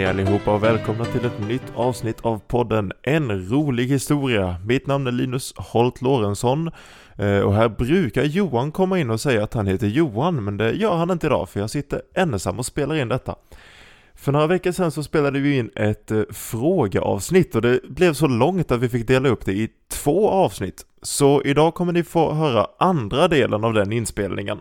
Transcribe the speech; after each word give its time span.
Hej 0.00 0.08
allihopa 0.08 0.54
och 0.54 0.62
välkomna 0.62 1.04
till 1.04 1.24
ett 1.24 1.48
nytt 1.48 1.72
avsnitt 1.74 2.20
av 2.20 2.38
podden 2.38 2.92
En 3.02 3.48
rolig 3.48 3.86
historia. 3.86 4.56
Mitt 4.66 4.86
namn 4.86 5.06
är 5.06 5.12
Linus 5.12 5.54
Holt 5.56 6.02
Lorentzon 6.02 6.70
eh, 7.16 7.40
och 7.40 7.54
här 7.54 7.68
brukar 7.68 8.24
Johan 8.24 8.72
komma 8.72 8.98
in 8.98 9.10
och 9.10 9.20
säga 9.20 9.44
att 9.44 9.54
han 9.54 9.66
heter 9.66 9.86
Johan 9.86 10.44
men 10.44 10.56
det 10.56 10.72
gör 10.72 10.96
han 10.96 11.10
inte 11.10 11.26
idag 11.26 11.48
för 11.48 11.60
jag 11.60 11.70
sitter 11.70 12.02
ensam 12.14 12.58
och 12.58 12.66
spelar 12.66 12.94
in 12.94 13.08
detta. 13.08 13.34
För 14.14 14.32
några 14.32 14.46
veckor 14.46 14.72
sedan 14.72 14.90
så 14.90 15.02
spelade 15.02 15.40
vi 15.40 15.58
in 15.58 15.70
ett 15.76 16.10
eh, 16.10 16.22
frågeavsnitt 16.30 17.54
och 17.54 17.62
det 17.62 17.80
blev 17.88 18.12
så 18.12 18.26
långt 18.26 18.72
att 18.72 18.80
vi 18.80 18.88
fick 18.88 19.06
dela 19.06 19.28
upp 19.28 19.44
det 19.44 19.52
i 19.52 19.68
två 19.88 20.28
avsnitt. 20.28 20.86
Så 21.02 21.42
idag 21.42 21.74
kommer 21.74 21.92
ni 21.92 22.02
få 22.02 22.32
höra 22.32 22.66
andra 22.78 23.28
delen 23.28 23.64
av 23.64 23.74
den 23.74 23.92
inspelningen. 23.92 24.60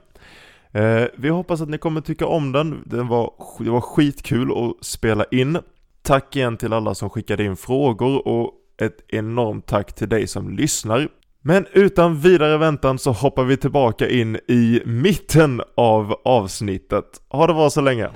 Eh, 0.73 1.03
vi 1.15 1.29
hoppas 1.29 1.61
att 1.61 1.69
ni 1.69 1.77
kommer 1.77 2.01
tycka 2.01 2.25
om 2.25 2.51
den, 2.51 2.83
den 2.85 3.07
var, 3.07 3.33
det 3.59 3.69
var 3.69 3.81
skitkul 3.81 4.51
att 4.51 4.85
spela 4.85 5.25
in. 5.31 5.57
Tack 6.01 6.35
igen 6.35 6.57
till 6.57 6.73
alla 6.73 6.95
som 6.95 7.09
skickade 7.09 7.43
in 7.43 7.55
frågor 7.55 8.27
och 8.27 8.53
ett 8.81 8.97
enormt 9.07 9.65
tack 9.67 9.95
till 9.95 10.09
dig 10.09 10.27
som 10.27 10.49
lyssnar. 10.49 11.07
Men 11.41 11.65
utan 11.73 12.19
vidare 12.19 12.57
väntan 12.57 12.99
så 12.99 13.11
hoppar 13.11 13.43
vi 13.43 13.57
tillbaka 13.57 14.09
in 14.09 14.35
i 14.35 14.81
mitten 14.85 15.61
av 15.75 16.15
avsnittet. 16.25 17.05
Ha 17.29 17.47
det 17.47 17.53
bra 17.53 17.69
så 17.69 17.81
länge! 17.81 18.09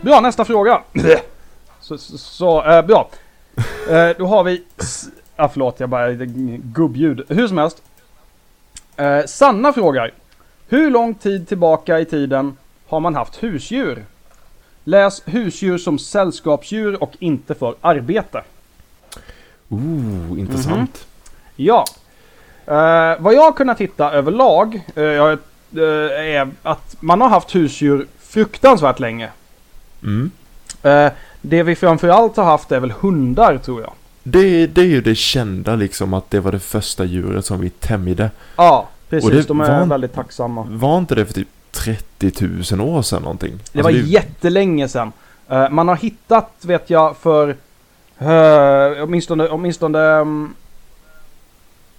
Bra, 0.00 0.20
nästa 0.20 0.44
fråga. 0.44 0.82
Så, 1.80 1.98
så, 1.98 2.18
så 2.18 2.64
eh, 2.64 2.86
bra. 2.86 3.08
Eh, 3.90 4.16
då 4.18 4.26
har 4.26 4.44
vi... 4.44 4.64
Ah, 5.36 5.48
förlåt, 5.48 5.80
jag 5.80 5.88
bara... 5.88 6.12
Gubbljud. 6.14 7.24
Hur 7.28 7.48
som 7.48 7.58
helst. 7.58 7.82
Eh, 8.96 9.24
Sanna 9.26 9.72
frågar. 9.72 10.10
Hur 10.68 10.90
lång 10.90 11.14
tid 11.14 11.48
tillbaka 11.48 12.00
i 12.00 12.04
tiden 12.04 12.56
har 12.86 13.00
man 13.00 13.14
haft 13.14 13.42
husdjur? 13.42 14.04
Läs 14.84 15.22
husdjur 15.24 15.78
som 15.78 15.98
sällskapsdjur 15.98 17.02
och 17.02 17.12
inte 17.18 17.54
för 17.54 17.74
arbete. 17.80 18.42
Ooh, 19.68 20.40
intressant. 20.40 21.06
Ja. 21.56 21.84
Eh, 22.66 23.14
vad 23.18 23.34
jag 23.34 23.42
har 23.42 23.52
kunnat 23.52 23.80
hitta 23.80 24.12
överlag 24.12 24.84
eh, 24.94 25.02
eh, 25.02 25.38
är 26.36 26.50
att 26.62 26.96
man 27.00 27.20
har 27.20 27.28
haft 27.28 27.54
husdjur 27.54 28.06
fruktansvärt 28.20 29.00
länge. 29.00 29.30
Mm. 30.02 30.30
Eh, 30.82 31.12
det 31.40 31.62
vi 31.62 31.74
framförallt 31.74 32.36
har 32.36 32.44
haft 32.44 32.72
är 32.72 32.80
väl 32.80 32.90
hundar 32.90 33.58
tror 33.58 33.80
jag. 33.80 33.92
Det, 34.28 34.66
det 34.66 34.80
är 34.80 34.84
ju 34.86 35.00
det 35.00 35.14
kända 35.14 35.76
liksom 35.76 36.14
att 36.14 36.30
det 36.30 36.40
var 36.40 36.52
det 36.52 36.58
första 36.58 37.04
djuret 37.04 37.44
som 37.44 37.60
vi 37.60 37.70
tämjde. 37.70 38.30
Ja, 38.56 38.88
precis. 39.08 39.30
Det 39.30 39.48
De 39.48 39.60
är 39.60 39.80
var- 39.80 39.86
väldigt 39.86 40.14
tacksamma. 40.14 40.66
Var 40.70 40.98
inte 40.98 41.14
det 41.14 41.26
för 41.26 41.34
typ 41.34 41.48
30 41.70 42.32
000 42.76 42.80
år 42.88 43.02
sedan 43.02 43.22
någonting? 43.22 43.52
Det 43.72 43.82
var 43.82 43.90
Alltså, 43.90 44.06
jättelänge 44.06 44.88
sedan. 44.88 45.12
Eh, 45.48 45.70
man 45.70 45.88
har 45.88 45.96
hittat, 45.96 46.52
vet 46.62 46.90
jag, 46.90 47.16
för 47.16 47.48
uh, 48.22 49.02
åtminstone, 49.04 49.48
åtminstone 49.48 49.98
um, 49.98 50.54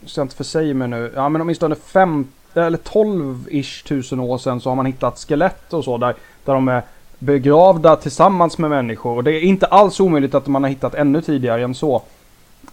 ska 0.05 0.22
jag 0.22 0.25
inte 0.25 0.36
försäga 0.36 0.73
mig 0.73 0.88
nu, 0.88 1.11
ja 1.16 1.30
men 1.30 1.42
åtminstone 1.42 1.75
fem 1.75 2.28
eller 2.53 2.78
12-ish 2.78 3.88
tusen 3.88 4.20
år 4.20 4.38
sedan 4.38 4.61
så 4.61 4.70
har 4.70 4.75
man 4.75 4.86
hittat 4.86 5.20
skelett 5.28 5.73
och 5.73 5.83
så 5.83 5.98
där, 5.98 6.16
där 6.45 6.53
de 6.53 6.67
är 6.67 6.81
begravda 7.20 7.95
tillsammans 7.95 8.58
med 8.58 8.70
människor. 8.70 9.16
Och 9.17 9.23
det 9.23 9.31
är 9.31 9.42
inte 9.42 9.66
alls 9.66 10.00
omöjligt 10.00 10.36
att 10.36 10.48
man 10.48 10.64
har 10.64 10.70
hittat 10.70 10.95
ännu 10.95 11.22
tidigare 11.22 11.64
än 11.64 11.75
så. 11.75 12.02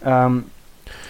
Ehm, 0.02 0.44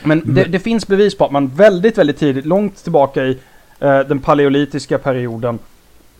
men 0.02 0.18
det, 0.20 0.27
Men- 0.42 0.50
det 0.50 0.58
finns 0.58 0.86
bevis 0.86 1.18
på 1.18 1.24
att 1.24 1.32
man 1.32 1.48
väldigt, 1.48 1.98
väldigt 1.98 2.18
tidigt, 2.18 2.46
långt 2.46 2.77
tillbaka 2.82 3.24
i 3.24 3.38
eh, 3.80 4.00
den 4.00 4.19
paleolitiska 4.20 4.98
perioden, 4.98 5.59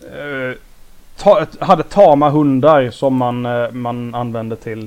eh, 0.01 0.57
ta, 1.17 1.45
hade 1.59 1.83
tama 1.83 2.29
hundar 2.29 2.91
som 2.91 3.15
man, 3.15 3.45
eh, 3.45 3.71
man 3.71 4.15
använde 4.15 4.55
till 4.55 4.79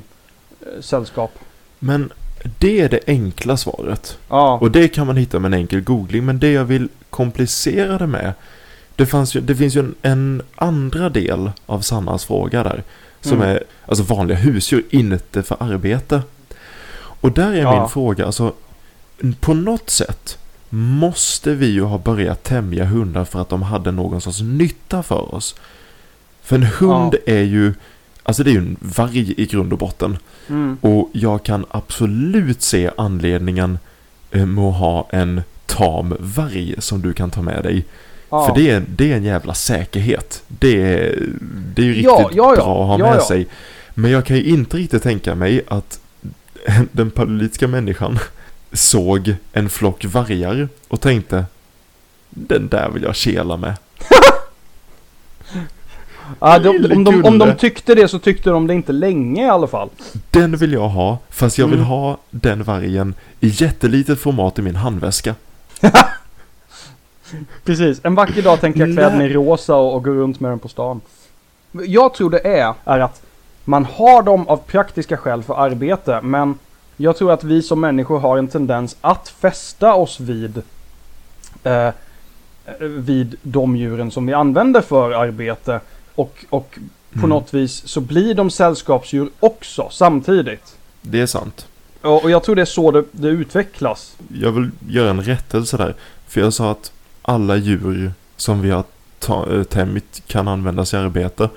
eh, 0.61 0.81
sällskap. 0.81 1.39
Men 1.79 2.13
det 2.59 2.81
är 2.81 2.89
det 2.89 3.01
enkla 3.07 3.57
svaret. 3.57 4.19
Ja, 4.29 4.59
Och 4.61 4.71
det 4.71 4.89
kan 4.89 5.07
man 5.07 5.17
hitta 5.17 5.39
med 5.39 5.55
en 5.55 5.59
enkel 5.61 5.81
googling. 5.81 6.25
Men 6.27 6.39
det 6.39 6.53
jag 6.53 6.65
vill 6.65 6.89
komplicera 7.11 7.99
det 7.99 8.07
med. 8.07 8.33
Det, 8.97 9.07
fanns 9.07 9.35
ju, 9.37 9.41
det 9.41 9.57
finns 9.57 9.77
ju 9.77 9.81
en, 9.81 9.95
en 10.03 10.43
andra 10.57 11.09
del 11.09 11.51
av 11.67 11.81
Sannas 11.81 12.25
fråga 12.25 12.63
där. 12.63 12.83
Som 13.21 13.37
Mm. 13.37 13.49
är 13.49 13.63
alltså 13.87 14.05
vanliga 14.05 14.39
husdjur, 14.39 14.85
inte 14.91 15.43
för 15.43 15.57
arbete. 15.61 16.23
Och 17.21 17.33
där 17.33 17.53
är 17.53 17.57
Ja. 17.63 17.81
min 17.81 17.89
fråga, 17.89 18.27
alltså 18.27 18.53
på 19.41 19.55
något 19.55 19.91
sätt 19.91 20.39
måste 20.71 21.55
vi 21.55 21.67
ju 21.67 21.83
ha 21.83 21.99
börjat 21.99 22.43
tämja 22.45 22.85
hundar 22.85 23.25
för 23.25 23.41
att 23.43 23.49
de 23.49 23.63
hade 23.63 23.91
någon 23.93 24.21
sorts 24.21 24.41
nytta 24.41 25.03
för 25.03 25.35
oss. 25.35 25.55
För 26.43 26.57
en 26.57 26.63
hund 26.63 27.15
är 27.27 27.43
ju, 27.43 27.73
alltså 28.23 28.43
det 28.45 28.51
är 28.51 28.53
ju 28.53 28.59
en 28.59 28.77
varg 28.81 29.35
i 29.43 29.47
grund 29.47 29.73
och 29.73 29.79
botten. 29.79 30.19
mm, 30.49 30.79
Och 30.81 31.11
jag 31.13 31.43
kan 31.43 31.65
absolut 31.71 32.63
se 32.63 32.91
anledningen 32.97 33.79
eh, 34.31 34.47
med 34.47 34.65
att 34.65 34.77
ha 34.77 35.09
en 35.11 35.43
tam 35.67 36.15
varg 36.21 36.75
som 36.79 37.03
du 37.03 37.13
kan 37.13 37.31
ta 37.31 37.43
med 37.43 37.63
dig. 37.63 37.85
ja. 38.31 38.47
För 38.47 38.55
det 38.55 38.71
är, 38.71 38.83
det 38.97 39.13
är 39.13 39.17
en 39.17 39.25
jävla 39.25 39.55
säkerhet. 39.55 40.43
Det 40.49 40.83
är, 40.83 41.23
det 41.75 41.83
är 41.83 41.87
ju 41.87 41.93
riktigt 41.93 42.05
Ja, 42.05 42.31
ja, 42.33 42.51
ja. 42.51 42.55
bra 42.57 42.83
att 42.83 42.89
ha 42.89 42.99
Ja, 42.99 43.11
med 43.11 43.17
ja. 43.21 43.25
sig. 43.29 43.47
Men 43.95 44.11
jag 44.11 44.25
kan 44.25 44.37
ju 44.37 44.43
inte 44.45 44.77
riktigt 44.77 45.03
tänka 45.03 45.35
mig 45.35 45.63
att 45.69 46.01
den 46.93 47.11
paleolitiska 47.11 47.69
människan 47.69 48.19
såg 48.73 49.35
en 49.53 49.69
flock 49.71 50.05
vargar 50.05 50.69
och 50.89 51.01
tänkte 51.01 51.45
den 52.31 52.69
där 52.69 52.91
vill 52.91 53.03
jag 53.03 53.17
kela 53.17 53.57
med. 53.57 53.75
Ja, 56.41 56.59
de, 56.59 56.69
om, 56.93 57.05
de, 57.05 57.25
om 57.25 57.39
de 57.39 57.57
tyckte 57.57 57.95
det 57.95 58.09
så 58.09 58.19
tyckte 58.19 58.51
de 58.51 58.67
det 58.67 58.75
inte 58.75 58.93
länge 58.93 59.47
i 59.47 59.49
alla 59.49 59.67
fall. 59.67 59.89
Den 60.31 60.57
vill 60.57 60.73
jag 60.73 60.89
ha, 60.89 61.19
fast 61.31 61.59
jag 61.59 61.67
vill 61.67 61.79
Mm. 61.79 61.87
ha 61.89 62.19
den 62.31 62.63
vargen 62.63 63.15
i 63.41 63.49
jättelitet 63.49 64.19
format 64.19 64.59
i 64.59 64.63
min 64.63 64.77
handväska. 64.77 65.35
Precis, 67.65 68.01
en 68.03 68.15
vacker 68.15 68.43
dag 68.43 68.61
tänker 68.61 68.81
jag 68.81 68.93
klä 68.97 69.11
den 69.11 69.21
i 69.21 69.29
rosa 69.29 69.75
och, 69.75 69.95
och 69.95 70.05
gå 70.05 70.11
runt 70.11 70.41
med 70.41 70.51
den 70.51 70.59
på 70.59 70.69
stan. 70.69 71.01
Jag 71.73 72.15
tror 72.15 72.31
det 72.31 72.47
är, 72.47 72.75
är 72.85 73.01
att 73.01 73.23
man 73.69 73.85
har 73.85 74.23
dem 74.23 74.49
av 74.49 74.57
praktiska 74.57 75.17
skäl 75.17 75.43
för 75.43 75.55
arbete, 75.55 76.21
men 76.23 76.59
jag 76.97 77.17
tror 77.17 77.33
att 77.33 77.45
vi 77.45 77.63
som 77.63 77.81
människor 77.81 78.19
har 78.19 78.39
en 78.39 78.49
tendens 78.49 78.97
att 79.01 79.29
fästa 79.29 79.95
oss 79.95 80.21
vid 80.21 80.63
eh, 81.65 81.91
vid 82.81 83.37
de 83.43 83.77
djuren 83.77 84.11
som 84.11 84.27
vi 84.27 84.33
använder 84.33 84.81
för 84.81 85.13
arbete 85.13 85.81
och, 86.15 86.45
och 86.51 86.79
på 87.13 87.19
Mm. 87.19 87.31
något 87.31 87.55
vis 87.55 87.89
så 87.89 88.01
blir 88.01 88.35
de 88.35 88.51
sällskapsdjur 88.51 89.31
också 89.41 89.89
samtidigt. 89.91 90.77
Det 91.01 91.21
är 91.21 91.27
sant. 91.27 91.67
Och, 92.03 92.25
och 92.25 92.31
jag 92.31 92.43
tror 92.43 92.57
det 92.57 92.63
är 92.63 92.67
så 92.67 92.91
det, 92.91 93.05
det 93.13 93.29
utvecklas. 93.29 94.17
Jag 94.35 94.53
vill 94.53 94.71
göra 94.89 95.11
en 95.11 95.23
rättelse 95.23 95.77
där. 95.77 95.95
För 96.27 96.41
jag 96.41 96.53
sa 96.53 96.71
att 96.71 96.93
alla 97.23 97.57
djur 97.57 98.13
som 98.37 98.63
vi 98.63 98.71
har 98.71 98.85
äh, 99.29 99.63
tämjt 99.63 100.23
kan 100.27 100.49
användas 100.49 100.95
i 100.95 100.97
arbete. 100.97 101.49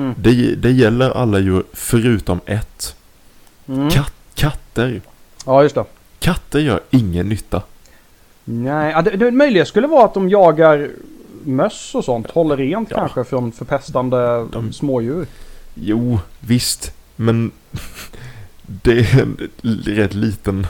Mm. 0.00 0.14
Det, 0.18 0.54
det 0.54 0.70
gäller 0.70 1.10
alla 1.10 1.38
djur 1.38 1.62
förutom 1.72 2.40
ett. 2.46 2.96
Mm. 3.68 3.90
Katt, 3.90 4.12
katter. 4.34 5.00
Ja, 5.46 5.62
just 5.62 5.74
det. 5.74 5.84
Katter 6.18 6.58
gör 6.60 6.80
ingen 6.90 7.28
nytta. 7.28 7.62
Nej, 8.44 8.92
ja, 8.92 9.02
det, 9.02 9.10
det 9.16 9.30
möjliga 9.30 9.64
skulle 9.64 9.86
vara 9.86 10.04
att 10.04 10.14
de 10.14 10.28
jagar 10.28 10.88
möss 11.44 11.94
och 11.94 12.04
sånt. 12.04 12.30
Håller 12.30 12.56
rent 12.56 12.90
Ja. 12.90 12.96
kanske 12.96 13.24
från 13.24 13.52
förpestande 13.52 14.46
De- 14.52 14.72
smådjur. 14.72 15.26
Jo, 15.74 16.18
visst. 16.40 16.94
Men 17.16 17.50
det 18.66 18.98
är 18.98 19.22
en 19.22 19.48
rätt 19.84 20.14
liten 20.14 20.66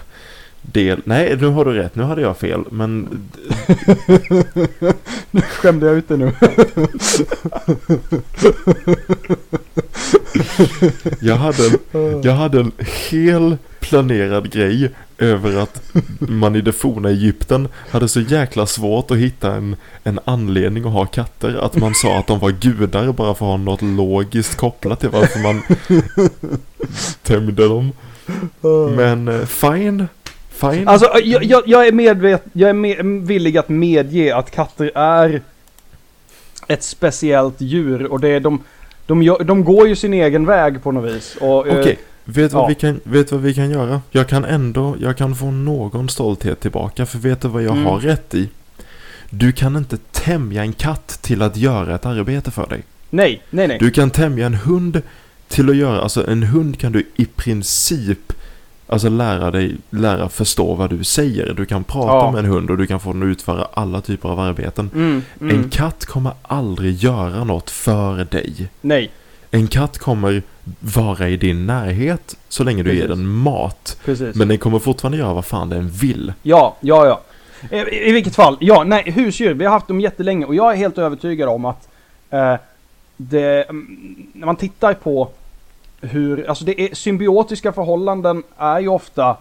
del. 0.62 1.02
Nej, 1.04 1.36
nu 1.40 1.46
har 1.46 1.64
du 1.64 1.72
rätt. 1.72 1.94
Nu 1.94 2.02
hade 2.02 2.22
jag 2.22 2.36
fel. 2.36 2.64
Men 2.70 3.08
Nu 5.30 5.40
skämde 5.40 5.86
jag 5.86 5.96
ut 5.96 6.08
det 6.08 6.16
nu. 6.16 6.32
jag 11.20 11.36
hade 11.36 11.66
en 11.66 12.20
Jag 12.22 12.34
hade 12.34 12.60
en 12.60 12.72
hel 13.10 13.56
planerad 13.80 14.52
grej 14.52 14.90
över 15.18 15.56
att 15.56 15.82
man 16.18 16.56
i 16.56 16.60
det 16.60 16.72
forna 16.72 17.08
Egypten 17.08 17.68
hade 17.90 18.08
så 18.08 18.20
jäkla 18.20 18.66
svårt 18.66 19.10
att 19.10 19.16
hitta 19.16 19.54
en, 19.54 19.76
en 20.04 20.20
anledning 20.24 20.84
att 20.84 20.92
ha 20.92 21.06
katter. 21.06 21.54
Att 21.54 21.76
man 21.76 21.94
sa 21.94 22.18
att 22.18 22.26
de 22.26 22.38
var 22.38 22.50
gudar 22.50 23.12
bara 23.12 23.34
för 23.34 23.44
att 23.44 23.50
ha 23.50 23.56
något 23.56 23.82
logiskt 23.82 24.56
kopplat 24.56 25.00
till 25.00 25.08
varför 25.08 25.38
man 25.38 25.62
tämjde 27.22 27.68
dem. 27.68 27.92
Men 28.96 29.28
eh, 29.28 29.46
fine. 29.46 30.08
Fine. 30.60 30.88
Alltså, 30.88 31.18
jag, 31.24 31.44
jag, 31.44 31.62
jag 31.66 31.86
är 31.86 31.92
medvet, 31.92 32.42
jag 32.52 32.70
är 32.70 32.74
med, 32.74 33.04
villig 33.26 33.58
att 33.58 33.68
medge 33.68 34.36
att 34.36 34.50
katter 34.50 34.90
är 34.94 35.42
ett 36.68 36.82
speciellt 36.82 37.60
djur 37.60 38.06
och 38.06 38.20
det 38.20 38.28
är 38.28 38.40
de, 38.40 38.62
de, 39.06 39.36
de 39.44 39.64
går 39.64 39.88
ju 39.88 39.96
sin 39.96 40.14
egen 40.14 40.46
väg 40.46 40.82
på 40.82 40.92
något 40.92 41.12
vis. 41.14 41.36
Eh, 41.40 41.48
Okej, 41.48 41.98
vet, 42.24 42.50
du 42.50 42.54
vad 42.56 42.62
ja. 42.64 42.66
vi 42.68 42.74
kan, 42.74 43.00
vet 43.02 43.32
vad 43.32 43.40
vi 43.40 43.54
kan 43.54 43.70
göra? 43.70 44.02
Jag 44.10 44.28
kan 44.28 44.44
ändå, 44.44 44.96
jag 45.00 45.16
kan 45.16 45.34
få 45.34 45.50
någon 45.50 46.08
stolthet 46.08 46.60
tillbaka. 46.60 47.06
För 47.06 47.18
vet 47.18 47.40
du 47.40 47.48
vad 47.48 47.62
jag 47.62 47.72
Mm. 47.72 47.86
har 47.86 48.00
rätt 48.00 48.34
i? 48.34 48.48
Du 49.30 49.52
kan 49.52 49.76
inte 49.76 49.96
tämja 50.12 50.62
en 50.62 50.72
katt 50.72 51.18
till 51.22 51.42
att 51.42 51.56
göra 51.56 51.94
ett 51.94 52.06
arbete 52.06 52.50
för 52.50 52.66
dig. 52.66 52.82
Nej, 53.10 53.42
nej, 53.50 53.68
nej. 53.68 53.78
Du 53.80 53.90
kan 53.90 54.10
tämja 54.10 54.46
en 54.46 54.54
hund 54.54 55.02
till 55.48 55.70
att 55.70 55.76
göra, 55.76 56.00
alltså 56.00 56.26
en 56.30 56.42
hund 56.42 56.78
kan 56.78 56.92
du 56.92 57.06
i 57.16 57.24
princip 57.24 58.32
Alltså 58.92 59.08
lära 59.08 59.50
dig, 59.50 59.76
lära 59.90 60.28
förstå 60.28 60.74
vad 60.74 60.90
du 60.90 61.04
säger. 61.04 61.54
Du 61.54 61.66
kan 61.66 61.84
prata 61.84 62.12
Ja. 62.12 62.30
med 62.32 62.38
en 62.44 62.50
hund 62.50 62.70
och 62.70 62.78
du 62.78 62.86
kan 62.86 63.00
få 63.00 63.12
den 63.12 63.22
att 63.22 63.26
utföra 63.26 63.66
alla 63.74 64.00
typer 64.00 64.28
av 64.28 64.40
arbeten. 64.40 64.90
Mm, 64.94 65.22
mm. 65.40 65.56
En 65.56 65.68
katt 65.70 66.06
kommer 66.06 66.32
aldrig 66.42 66.94
göra 66.94 67.44
något 67.44 67.70
för 67.70 68.24
dig. 68.24 68.68
Nej, 68.80 69.10
En 69.50 69.66
katt 69.66 69.98
kommer 69.98 70.42
vara 70.80 71.28
i 71.28 71.36
din 71.36 71.66
närhet 71.66 72.36
så 72.48 72.64
länge 72.64 72.82
du 72.82 72.90
ger 72.94 73.00
Precis. 73.00 73.16
den 73.18 73.26
mat. 73.28 73.96
precis. 74.04 74.34
Men 74.36 74.48
den 74.48 74.58
kommer 74.58 74.78
fortfarande 74.78 75.18
göra 75.18 75.34
vad 75.34 75.44
fan 75.44 75.68
den 75.68 75.88
vill. 75.88 76.32
Ja, 76.42 76.76
ja, 76.80 77.06
ja. 77.06 77.20
I, 77.78 78.08
I 78.08 78.12
vilket 78.12 78.34
fall, 78.36 78.56
ja, 78.60 78.84
nej, 78.84 79.10
husdjur, 79.10 79.54
vi 79.54 79.64
har 79.64 79.72
haft 79.72 79.88
dem 79.88 80.00
jättelänge 80.00 80.44
och 80.46 80.54
jag 80.54 80.72
är 80.72 80.76
helt 80.76 80.98
övertygad 80.98 81.48
om 81.48 81.64
att 81.64 81.88
eh, 82.30 82.54
det, 83.16 83.62
mm, 83.62 84.16
när 84.32 84.46
man 84.46 84.56
tittar 84.56 84.94
på 84.94 85.28
hur, 86.00 86.48
alltså 86.48 86.64
det 86.64 86.80
är 86.80 86.94
symbiotiska 86.94 87.72
förhållanden 87.72 88.42
är 88.58 88.80
ju 88.80 88.88
ofta 88.88 89.36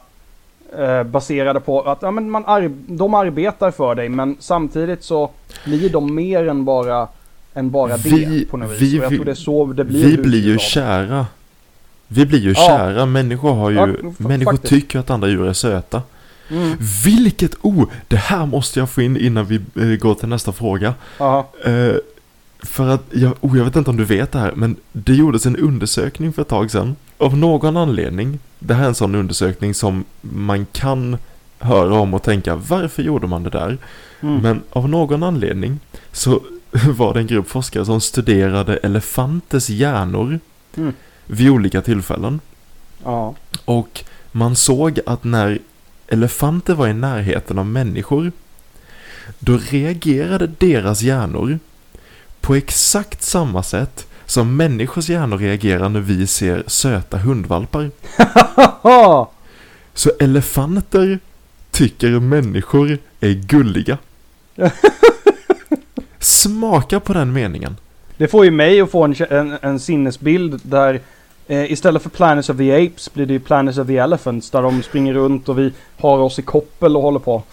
eh, 0.77 1.03
baserade 1.03 1.59
på 1.59 1.81
att 1.81 2.01
ja, 2.01 2.11
men 2.11 2.29
man 2.31 2.43
ar, 2.45 2.71
de 2.87 3.13
arbetar 3.13 3.71
för 3.71 3.95
dig 3.95 4.09
men 4.09 4.37
samtidigt 4.39 5.03
så 5.03 5.29
blir 5.65 5.89
de 5.89 6.15
mer 6.15 6.47
än 6.47 6.65
bara, 6.65 7.07
än 7.53 7.71
bara 7.71 7.97
Vi- 7.97 8.25
det 8.25 8.45
på 8.51 8.57
något 8.57 8.71
vis. 8.71 8.81
vi- 8.81 8.99
och 8.99 9.03
jag 9.03 9.09
tror 9.09 9.25
det 9.25 9.31
är 9.31 9.35
så 9.35 9.65
det 9.65 9.83
blir. 9.83 10.05
Vi 10.05 10.17
blir 10.17 10.41
ju 10.41 10.57
kära. 10.59 11.25
Vi 12.07 12.25
blir 12.25 12.39
ju 12.39 12.49
Ja. 12.49 12.55
kära. 12.67 13.05
Människor 13.05 13.53
har 13.53 13.69
ju, 13.69 13.75
Ja, 13.77 13.87
människor 14.17 14.51
faktiskt. 14.51 14.69
tycker 14.73 14.99
att 14.99 15.09
andra 15.09 15.27
djur 15.27 15.47
är 15.47 15.53
söta. 15.53 16.01
Mm. 16.51 16.77
Vilket, 17.05 17.51
oh, 17.61 17.83
det 18.07 18.15
här 18.15 18.45
måste 18.45 18.79
jag 18.79 18.89
få 18.89 19.01
in 19.01 19.17
innan 19.17 19.45
vi 19.45 19.55
eh, 19.55 19.99
går 19.99 20.13
till 20.15 20.27
nästa 20.29 20.51
fråga. 20.51 20.93
Eh, 21.19 21.91
för 22.59 22.87
att, 22.87 23.03
jag, 23.11 23.33
oh, 23.41 23.57
jag 23.57 23.65
vet 23.65 23.75
inte 23.75 23.89
om 23.89 23.97
du 23.97 24.05
vet 24.05 24.31
det 24.31 24.39
här, 24.39 24.53
men 24.55 24.75
det 24.91 25.13
gjordes 25.13 25.45
en 25.45 25.55
undersökning 25.55 26.33
för 26.33 26.41
ett 26.41 26.47
tag 26.47 26.71
sedan. 26.71 26.95
Av 27.17 27.37
någon 27.37 27.77
anledning, 27.77 28.39
det 28.59 28.73
här 28.73 28.83
är 28.83 28.87
en 28.87 28.95
sån 28.95 29.15
undersökning 29.15 29.73
som 29.73 30.05
man 30.21 30.65
kan 30.65 31.17
höra 31.59 31.93
om 31.93 32.13
och 32.13 32.23
tänka, 32.23 32.55
varför 32.55 33.03
gjorde 33.03 33.27
man 33.27 33.43
det 33.43 33.49
där? 33.49 33.77
Mm. 34.21 34.41
Men 34.41 34.61
av 34.69 34.89
någon 34.89 35.23
anledning 35.23 35.79
så 36.11 36.41
var 36.97 37.13
det 37.13 37.19
en 37.19 37.27
grupp 37.27 37.49
forskare 37.49 37.85
som 37.85 38.01
studerade 38.01 38.77
elefanters 38.77 39.69
hjärnor 39.69 40.39
Mm. 40.77 40.93
vid 41.25 41.49
olika 41.49 41.81
tillfällen. 41.81 42.39
Ja. 43.03 43.35
Och 43.65 44.03
man 44.31 44.55
såg 44.55 44.99
att 45.05 45.23
när 45.23 45.59
elefanter 46.07 46.73
var 46.73 46.87
i 46.87 46.93
närheten 46.93 47.59
av 47.59 47.65
människor 47.65 48.31
då 49.39 49.57
reagerade 49.57 50.47
deras 50.47 51.01
hjärnor 51.01 51.59
på 52.49 52.55
exakt 52.55 53.23
samma 53.23 53.63
sätt 53.63 54.07
som 54.25 54.57
människors 54.57 55.09
hjärnor 55.09 55.37
reagerar 55.37 55.89
när 55.89 55.99
vi 55.99 56.27
ser 56.27 56.63
söta 56.67 57.17
hundvalpar. 57.17 57.91
Så 59.93 60.11
elefanter 60.19 61.19
tycker 61.71 62.19
människor 62.19 62.97
är 63.19 63.33
gulliga. 63.33 63.97
Smaka 66.19 66.99
på 66.99 67.13
den 67.13 67.33
meningen. 67.33 67.77
Det 68.17 68.27
får 68.27 68.45
ju 68.45 68.51
mig 68.51 68.81
att 68.81 68.91
få 68.91 69.03
en, 69.03 69.15
en, 69.29 69.57
en 69.61 69.79
sinnesbild 69.79 70.61
där 70.63 70.99
eh, 71.47 71.71
istället 71.71 72.03
för 72.03 72.09
Planets 72.09 72.49
of 72.49 72.57
the 72.57 72.85
Apes 72.85 73.13
blir 73.13 73.25
det 73.25 73.33
ju 73.33 73.39
Planets 73.39 73.77
of 73.77 73.87
the 73.87 73.97
Elephants 73.97 74.49
där 74.49 74.61
de 74.61 74.83
springer 74.83 75.13
runt 75.13 75.49
och 75.49 75.59
vi 75.59 75.73
har 75.97 76.17
oss 76.17 76.39
i 76.39 76.41
koppel 76.41 76.95
och 76.95 77.01
håller 77.01 77.19
på. 77.19 77.43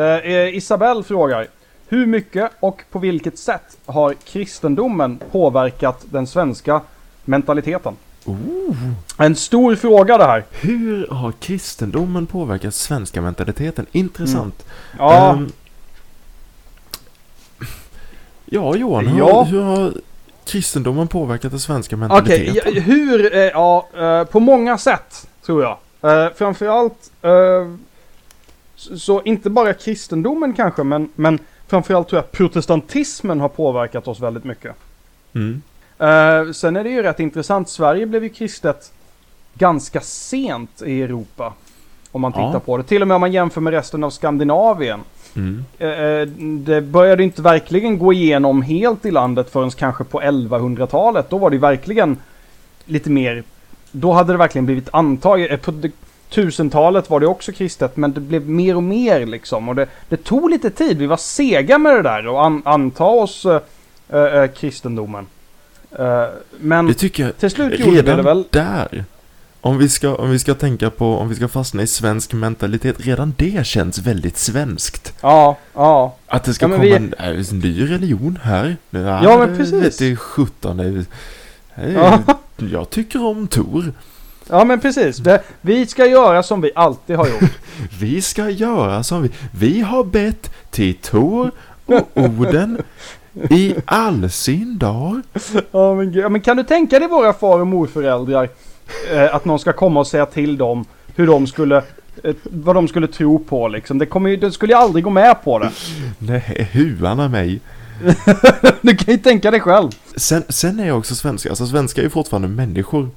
Eh, 0.00 0.32
eh, 0.32 0.54
Isabelle 0.56 1.02
frågar 1.02 1.46
Hur 1.88 2.06
mycket 2.06 2.50
och 2.60 2.82
på 2.90 2.98
vilket 2.98 3.38
sätt 3.38 3.78
har 3.86 4.14
kristendomen 4.14 5.20
påverkat 5.32 6.04
den 6.10 6.26
svenska 6.26 6.80
mentaliteten? 7.24 7.96
Ooh. 8.24 8.76
En 9.18 9.36
stor 9.36 9.74
fråga 9.76 10.18
det 10.18 10.24
här. 10.24 10.44
Hur 10.50 11.06
har 11.06 11.32
kristendomen 11.32 12.26
påverkat 12.26 12.74
svenska 12.74 13.22
mentaliteten? 13.22 13.86
Intressant. 13.92 14.64
Ja, 14.98 15.32
Ehm, 15.32 15.52
ja, 18.44 18.76
Johan. 18.76 19.06
Hur, 19.06 19.18
Ja. 19.18 19.42
hur 19.42 19.60
har 19.62 19.92
kristendomen 20.44 21.08
påverkat 21.08 21.50
den 21.50 21.60
svenska 21.60 21.96
okej. 21.96 22.08
mentaliteten? 22.08 22.72
ja, 22.74 22.80
hur? 22.82 23.34
Eh, 23.34 23.40
ja, 23.40 23.88
eh, 23.98 24.24
på 24.24 24.40
många 24.40 24.78
sätt 24.78 25.28
tror 25.46 25.62
jag. 25.62 25.76
Framförallt 26.36 27.10
så, 28.80 29.22
inte 29.22 29.50
bara 29.50 29.72
kristendomen 29.72 30.52
kanske, 30.52 30.84
men, 30.84 31.08
men 31.14 31.38
framförallt 31.66 32.08
tror 32.08 32.22
jag 32.22 32.32
protestantismen 32.32 33.40
har 33.40 33.48
påverkat 33.48 34.08
oss 34.08 34.20
väldigt 34.20 34.44
mycket. 34.44 34.76
Mm. 35.34 35.62
Eh, 35.98 36.52
sen 36.52 36.76
är 36.76 36.84
det 36.84 36.90
ju 36.90 37.02
rätt 37.02 37.20
intressant. 37.20 37.68
Sverige 37.68 38.06
blev 38.06 38.22
ju 38.22 38.28
kristet 38.28 38.92
ganska 39.54 40.00
sent 40.00 40.82
i 40.86 41.02
Europa. 41.02 41.52
Om 42.12 42.20
man 42.20 42.32
tittar 42.32 42.52
Ja. 42.52 42.60
på 42.60 42.76
det. 42.76 42.82
Till 42.82 43.02
och 43.02 43.08
med 43.08 43.14
om 43.14 43.20
man 43.20 43.32
jämför 43.32 43.60
med 43.60 43.72
resten 43.72 44.04
av 44.04 44.10
Skandinavien. 44.10 45.00
Mm. 45.36 45.64
Eh, 45.78 45.88
eh, 45.88 46.26
det 46.66 46.80
började 46.80 47.22
inte 47.22 47.42
verkligen 47.42 47.98
gå 47.98 48.12
igenom 48.12 48.62
helt 48.62 49.06
i 49.06 49.10
landet 49.10 49.50
förrän 49.50 49.70
kanske 49.70 50.04
på 50.04 50.20
1100-talet. 50.20 51.30
Då 51.30 51.38
var 51.38 51.50
det 51.50 51.58
verkligen 51.58 52.16
lite 52.84 53.10
mer... 53.10 53.42
Då 53.92 54.12
hade 54.12 54.32
det 54.32 54.36
verkligen 54.36 54.66
blivit 54.66 54.88
antaget. 54.92 55.68
1000-talet 56.30 57.10
var 57.10 57.20
det 57.20 57.26
också 57.26 57.52
kristet, 57.52 57.96
men 57.96 58.12
det 58.12 58.20
blev 58.20 58.48
mer 58.48 58.76
och 58.76 58.82
mer 58.82 59.26
liksom. 59.26 59.68
Och 59.68 59.74
det, 59.74 59.86
det 60.08 60.16
tog 60.24 60.50
lite 60.50 60.70
tid. 60.70 60.98
Vi 60.98 61.06
var 61.06 61.16
sega 61.16 61.78
med 61.78 61.94
det 61.96 62.02
där 62.02 62.26
och 62.26 62.44
an, 62.44 62.62
anta 62.64 63.04
oss 63.04 63.46
eh, 63.46 63.60
eh, 64.20 64.46
kristendomen. 64.50 65.26
Eh, 65.98 66.24
men 66.60 66.86
Det 66.86 66.94
tycker 66.94 67.24
jag 67.24 67.38
till 67.38 67.50
slut 67.50 67.78
gjorde 67.78 67.90
vi 67.90 67.96
det 68.02 68.12
redan 68.12 68.24
väl. 68.24 68.44
där. 68.50 69.04
Om 69.62 69.78
vi, 69.78 69.88
ska, 69.88 70.14
om 70.14 70.30
vi 70.30 70.38
ska 70.38 70.54
tänka 70.54 70.90
på, 70.90 71.16
om 71.18 71.28
vi 71.28 71.34
ska 71.34 71.48
fastna 71.48 71.82
i 71.82 71.86
svensk 71.86 72.32
mentalitet, 72.32 72.96
redan 73.00 73.34
det 73.38 73.66
känns 73.66 73.98
väldigt 73.98 74.36
svenskt. 74.38 75.12
Ja, 75.20 75.56
ja. 75.74 76.16
Att 76.26 76.44
det 76.44 76.54
ska 76.54 76.64
Ja, 76.64 76.70
komma 76.70 76.82
vi- 76.82 76.92
en, 76.92 77.14
äh, 77.18 77.26
en 77.28 77.58
ny 77.58 77.90
religion 77.90 78.38
här. 78.42 78.76
Ja, 78.90 78.98
Ja, 79.24 79.38
men 79.38 79.56
precis. 79.56 79.96
Det 79.96 80.06
är 80.12 80.16
17. 80.16 80.78
Hey, 81.74 81.92
Ja. 81.94 82.18
Jag 82.56 82.90
tycker 82.90 83.24
om 83.24 83.46
Tor. 83.48 83.92
Ja, 84.50 84.64
men 84.64 84.80
precis. 84.80 85.16
Det, 85.16 85.42
vi 85.60 85.86
ska 85.86 86.06
göra 86.06 86.42
som 86.42 86.60
vi 86.60 86.70
alltid 86.74 87.16
har 87.16 87.28
gjort. 87.28 87.50
Vi 88.00 88.22
ska 88.22 88.50
göra 88.50 89.02
som 89.02 89.22
vi... 89.22 89.30
Vi 89.52 89.80
har 89.80 90.04
bett 90.04 90.50
till 90.70 90.94
Tor 90.94 91.50
och 91.86 92.08
Oden 92.14 92.82
i 93.50 93.74
all 93.84 94.30
sin 94.30 94.78
dag. 94.78 95.20
Ja 95.70 95.94
men, 95.94 96.12
ja 96.12 96.28
men 96.28 96.40
kan 96.40 96.56
du 96.56 96.64
tänka 96.64 96.98
dig 96.98 97.08
våra 97.08 97.32
far 97.32 97.60
och 97.60 97.66
morföräldrar? 97.66 98.48
Eh, 99.12 99.34
att 99.34 99.44
någon 99.44 99.58
ska 99.58 99.72
komma 99.72 100.00
och 100.00 100.06
säga 100.06 100.26
till 100.26 100.58
dem 100.58 100.84
hur 101.16 101.26
de 101.26 101.46
skulle, 101.46 101.76
eh, 102.24 102.34
vad 102.42 102.74
de 102.74 102.88
skulle 102.88 103.06
tro 103.06 103.38
på 103.38 103.68
liksom. 103.68 103.98
Det, 103.98 104.06
kommer 104.06 104.30
ju, 104.30 104.36
de 104.36 104.52
skulle 104.52 104.72
ju 104.72 104.78
aldrig 104.78 105.04
gå 105.04 105.10
med 105.10 105.44
på 105.44 105.58
det. 105.58 105.70
Nej, 106.18 106.68
huarna 106.72 107.28
mig. 107.28 107.60
du 108.80 108.96
kan 108.96 109.14
ju 109.14 109.20
tänka 109.20 109.50
dig 109.50 109.60
själv. 109.60 109.90
Sen, 110.16 110.42
sen 110.48 110.80
är 110.80 110.86
jag 110.86 110.98
också 110.98 111.14
svenska. 111.14 111.48
Alltså 111.48 111.66
svenskar 111.66 112.02
är 112.02 112.06
ju 112.06 112.10
fortfarande 112.10 112.48
människor. 112.48 113.08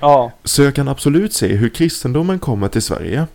Ja, 0.00 0.32
Så 0.44 0.62
jag 0.62 0.74
kan 0.74 0.88
absolut 0.88 1.32
se 1.32 1.46
hur 1.56 1.68
kristendomen 1.68 2.38
kommer 2.38 2.68
till 2.68 2.82
Sverige. 2.82 3.26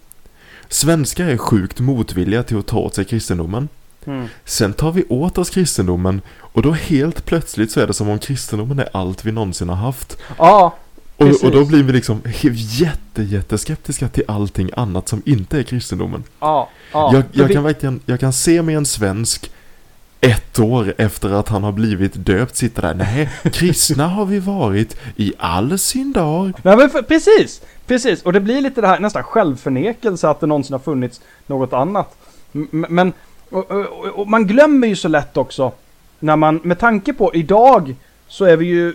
Svenskar 0.69 1.25
är 1.27 1.37
sjukt 1.37 1.79
motvilliga 1.79 2.43
till 2.43 2.57
att 2.59 2.67
ta 2.67 2.77
åt 2.77 2.95
sig 2.95 3.05
kristendomen. 3.05 3.69
mm. 4.05 4.27
Sen 4.45 4.73
tar 4.73 4.91
vi 4.91 5.03
åt 5.09 5.37
oss 5.37 5.49
kristendomen 5.49 6.21
och 6.39 6.61
då 6.61 6.71
helt 6.71 7.25
plötsligt 7.25 7.71
så 7.71 7.79
är 7.79 7.87
det 7.87 7.93
som 7.93 8.09
om 8.09 8.19
kristendomen 8.19 8.79
är 8.79 8.89
allt 8.93 9.25
vi 9.25 9.31
någonsin 9.31 9.69
har 9.69 9.75
haft. 9.75 10.17
ja, 10.37 10.75
Och, 11.17 11.27
och 11.43 11.51
då 11.51 11.65
blir 11.65 11.83
vi 11.83 11.93
liksom 11.93 12.21
jätte, 12.53 13.23
jätteskeptiska 13.23 14.07
till 14.07 14.23
allting 14.27 14.69
annat 14.77 15.07
som 15.09 15.21
inte 15.25 15.59
är 15.59 15.63
kristendomen. 15.63 16.23
ja, 16.39 16.69
ja. 16.93 17.09
jag, 17.13 17.23
jag, 17.31 17.47
vi- 17.47 17.53
kan 17.53 17.63
verkligen, 17.63 17.99
jag 18.05 18.19
kan 18.19 18.33
se 18.33 18.61
med 18.61 18.77
en 18.77 18.85
svensk 18.85 19.51
ett 20.21 20.59
år 20.59 20.93
efter 20.97 21.29
att 21.29 21.49
han 21.49 21.63
har 21.63 21.71
blivit 21.71 22.13
döpt 22.15 22.55
sitta 22.55 22.81
där. 22.81 22.93
Nej, 22.93 23.29
kristna 23.43 24.07
har 24.17 24.25
vi 24.25 24.39
varit 24.39 24.97
i 25.15 25.33
all 25.37 25.79
sin 25.79 26.13
dag. 26.13 26.51
Nej 26.61 26.77
men 26.77 26.89
för, 26.89 27.01
precis, 27.01 27.61
precis. 27.87 28.23
Och 28.23 28.33
det 28.33 28.39
blir 28.39 28.61
lite 28.61 28.81
det 28.81 28.87
här 28.87 28.99
nästan 28.99 29.23
självförnekelse 29.23 30.29
att 30.29 30.39
det 30.39 30.47
någonsin 30.47 30.73
har 30.73 30.79
funnits 30.79 31.21
något 31.47 31.73
annat. 31.73 32.15
Men, 32.71 33.13
och, 33.49 33.71
och, 33.71 33.85
och 34.05 34.27
man 34.27 34.47
glömmer 34.47 34.87
ju 34.87 34.95
så 34.95 35.07
lätt 35.07 35.37
också. 35.37 35.71
När 36.19 36.35
man, 36.35 36.59
med 36.63 36.79
tanke 36.79 37.13
på 37.13 37.33
idag 37.33 37.95
så 38.27 38.45
är 38.45 38.57
vi 38.57 38.65
ju, 38.65 38.93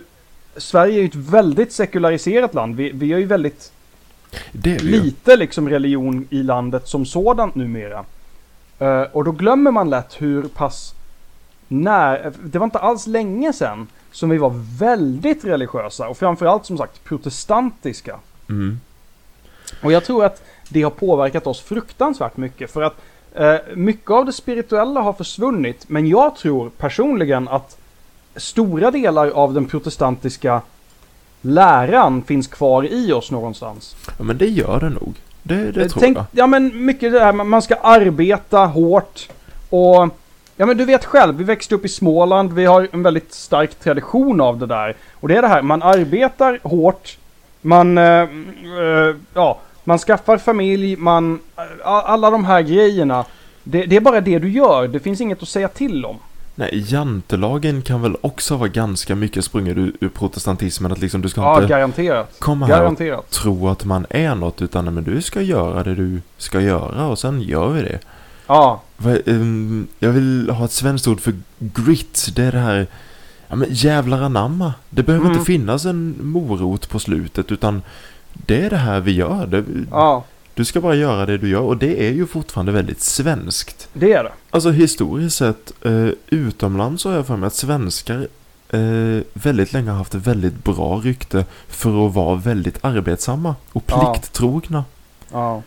Sverige 0.57 0.97
är 0.97 1.01
ju 1.01 1.07
ett 1.07 1.15
väldigt 1.15 1.71
sekulariserat 1.71 2.53
land. 2.53 2.75
Vi, 2.75 2.91
vi 2.91 3.11
har 3.11 3.19
ju 3.19 3.25
väldigt 3.25 3.71
Det 4.51 4.75
är 4.75 4.79
vi 4.79 4.85
lite 4.85 5.35
liksom 5.35 5.69
religion 5.69 6.27
i 6.29 6.43
landet 6.43 6.87
som 6.87 7.05
sådant 7.05 7.55
numera. 7.55 8.05
Eh, 8.79 9.01
och 9.01 9.23
då 9.23 9.31
glömmer 9.31 9.71
man 9.71 9.89
lätt 9.89 10.21
hur 10.21 10.43
pass 10.43 10.95
när, 11.71 12.33
det 12.43 12.59
var 12.59 12.65
inte 12.65 12.79
alls 12.79 13.07
länge 13.07 13.53
sedan 13.53 13.87
som 14.11 14.29
vi 14.29 14.37
var 14.37 14.53
väldigt 14.79 15.45
religiösa 15.45 16.07
och 16.07 16.17
framförallt 16.17 16.65
som 16.65 16.77
sagt 16.77 17.03
protestantiska. 17.03 18.15
Mm. 18.49 18.79
Och 19.83 19.91
jag 19.91 20.05
tror 20.05 20.25
att 20.25 20.43
det 20.69 20.81
har 20.81 20.91
påverkat 20.91 21.47
oss 21.47 21.61
fruktansvärt 21.61 22.37
mycket 22.37 22.71
för 22.71 22.81
att 22.81 23.01
Eh, 23.35 23.55
mycket 23.75 24.11
av 24.11 24.25
det 24.25 24.33
spirituella 24.33 25.01
har 25.01 25.13
försvunnit, 25.13 25.89
men 25.89 26.07
jag 26.07 26.35
tror 26.35 26.69
personligen 26.69 27.47
att 27.47 27.77
stora 28.35 28.91
delar 28.91 29.29
av 29.29 29.53
den 29.53 29.65
protestantiska 29.65 30.61
läran 31.41 32.23
finns 32.23 32.47
kvar 32.47 32.83
i 32.83 33.11
oss 33.11 33.31
någonstans. 33.31 33.95
Ja 34.17 34.23
men 34.23 34.37
det 34.37 34.47
gör 34.47 34.79
det 34.79 34.89
nog. 34.89 35.13
Det, 35.43 35.71
det 35.71 35.81
Eh, 35.81 35.87
tror 35.87 36.01
Tänk, 36.01 36.17
jag. 36.17 36.25
ja 36.31 36.47
men 36.47 36.85
mycket 36.85 37.11
det 37.11 37.19
här, 37.19 37.33
man 37.33 37.49
man 37.49 37.61
ska 37.61 37.75
arbeta 37.75 38.65
hårt 38.65 39.29
och 39.69 40.09
Ja 40.57 40.65
men 40.65 40.77
du 40.77 40.85
vet 40.85 41.05
själv, 41.05 41.35
vi 41.35 41.43
växte 41.43 41.75
upp 41.75 41.85
i 41.85 41.89
Småland, 41.89 42.53
vi 42.53 42.65
har 42.65 42.87
en 42.91 43.03
väldigt 43.03 43.33
stark 43.33 43.75
tradition 43.79 44.41
av 44.41 44.57
det 44.59 44.65
där. 44.65 44.95
Och 45.13 45.27
det 45.27 45.35
är 45.35 45.41
det 45.41 45.47
här, 45.47 45.61
man 45.61 45.83
arbetar 45.83 46.59
hårt, 46.63 47.17
man, 47.61 47.97
eh, 47.97 48.03
eh, 48.05 49.15
ja, 49.33 49.59
man 49.83 49.97
skaffar 49.99 50.37
familj, 50.37 50.95
man, 50.95 51.39
a- 51.83 52.01
alla 52.05 52.29
de 52.31 52.45
här 52.45 52.61
grejerna. 52.61 53.25
Det, 53.63 53.85
det 53.85 53.95
är 53.95 54.01
bara 54.01 54.21
det 54.21 54.39
du 54.39 54.49
gör, 54.49 54.87
det 54.87 54.99
finns 54.99 55.21
inget 55.21 55.41
att 55.41 55.49
säga 55.49 55.67
till 55.67 56.05
om. 56.05 56.17
Nej, 56.55 56.85
jantelagen 56.93 57.81
kan 57.81 58.01
väl 58.01 58.15
också 58.21 58.55
vara 58.57 58.69
ganska 58.69 59.15
mycket 59.15 59.45
sprungen 59.45 59.77
ur, 59.77 59.93
ur 59.99 60.09
protestantismen. 60.09 60.91
Att 60.91 60.99
liksom 60.99 61.21
du 61.21 61.29
ska 61.29 61.41
Ja, 61.41 61.55
inte 61.55 61.67
garanterat. 61.67 62.35
komma 62.39 62.65
här 62.65 63.17
och 63.17 63.29
tro 63.29 63.67
att 63.69 63.85
man 63.85 64.05
är 64.09 64.35
något. 64.35 64.61
Utan 64.61 64.93
men 64.93 65.03
du 65.03 65.21
ska 65.21 65.41
göra 65.41 65.83
det 65.83 65.95
du 65.95 66.21
ska 66.37 66.61
göra 66.61 67.05
och 67.07 67.19
sen 67.19 67.41
gör 67.41 67.69
vi 67.69 67.81
det. 67.81 67.99
Ja, 68.47 68.81
ehm, 69.25 69.87
Jag 69.99 70.09
vill 70.09 70.49
ha 70.49 70.65
ett 70.65 70.71
svenskt 70.71 71.07
ord 71.07 71.19
för 71.21 71.33
grit. 71.59 72.29
Det 72.35 72.43
är 72.43 72.51
det 72.51 72.59
här... 72.59 72.87
Ja 73.47 73.55
men 73.55 73.67
jävlar 73.71 74.21
anamma. 74.21 74.73
Det 74.89 75.03
behöver 75.03 75.25
Mm. 75.25 75.37
inte 75.37 75.45
finnas 75.45 75.85
en 75.85 76.15
morot 76.21 76.89
på 76.89 76.99
slutet 76.99 77.51
utan 77.51 77.81
det 78.33 78.65
är 78.65 78.69
det 78.69 78.77
här 78.77 78.99
vi 78.99 79.11
gör. 79.11 79.47
Det, 79.47 79.63
ja, 79.91 80.23
Du 80.53 80.65
ska 80.65 80.81
bara 80.81 80.95
göra 80.95 81.25
det 81.25 81.37
du 81.37 81.49
gör 81.49 81.59
och 81.61 81.77
det 81.77 82.07
är 82.07 82.11
ju 82.11 82.27
fortfarande 82.27 82.71
väldigt 82.71 83.01
svenskt. 83.01 83.87
det 83.93 84.13
är 84.13 84.23
det. 84.23 84.31
Alltså 84.49 84.71
historiskt 84.71 85.37
sett, 85.37 85.71
eh, 85.85 86.07
utomlands 86.27 87.03
så 87.03 87.09
har 87.09 87.15
jag 87.15 87.27
för 87.27 87.37
mig 87.37 87.47
att 87.47 87.53
svenskar 87.53 88.27
eh, 88.69 89.19
väldigt 89.33 89.73
länge 89.73 89.89
har 89.89 89.97
haft 89.97 90.13
väldigt 90.15 90.63
bra 90.63 90.95
rykte 91.03 91.45
för 91.67 92.07
att 92.07 92.13
vara 92.13 92.35
väldigt 92.35 92.85
arbetsamma 92.85 93.55
och 93.73 93.83
Ja. 93.87 94.13
plikttrogna. 94.13 94.85
Ja. 95.31 95.61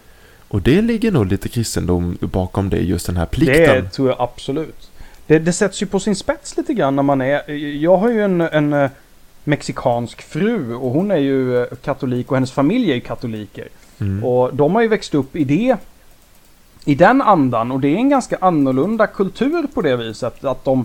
Och 0.54 0.62
det 0.62 0.82
ligger 0.82 1.12
nog 1.12 1.26
lite 1.26 1.48
kristendom 1.48 2.18
bakom 2.20 2.70
det, 2.70 2.78
just 2.78 3.06
den 3.06 3.16
här 3.16 3.26
plikten. 3.26 3.84
Det 3.84 3.90
tror 3.90 4.08
jag 4.08 4.20
absolut. 4.20 4.90
Det, 5.26 5.38
det 5.38 5.52
sätts 5.52 5.82
ju 5.82 5.86
på 5.86 6.00
sin 6.00 6.16
spets 6.16 6.56
lite 6.56 6.74
grann 6.74 6.96
när 6.96 7.02
man 7.02 7.20
är... 7.20 7.50
Jag 7.82 7.96
har 7.96 8.08
ju 8.08 8.22
en, 8.22 8.40
en 8.40 8.72
eh, 8.72 8.90
mexikansk 9.44 10.22
fru 10.22 10.74
och 10.74 10.90
hon 10.90 11.10
är 11.10 11.16
ju 11.16 11.62
eh, 11.62 11.66
katolik 11.84 12.30
och 12.30 12.36
hennes 12.36 12.52
familj 12.52 12.90
är 12.90 12.94
ju 12.94 13.00
katoliker. 13.00 13.68
Mm. 14.00 14.24
Och 14.24 14.54
de 14.54 14.74
har 14.74 14.82
ju 14.82 14.88
växt 14.88 15.14
upp 15.14 15.36
i 15.36 15.44
det... 15.44 15.76
I 16.84 16.94
den 16.94 17.22
andan 17.22 17.72
och 17.72 17.80
det 17.80 17.88
är 17.88 17.96
en 17.96 18.08
ganska 18.08 18.38
annorlunda 18.40 19.06
kultur 19.06 19.66
på 19.74 19.82
det 19.82 19.96
viset. 19.96 20.44
Att 20.44 20.64
de... 20.64 20.84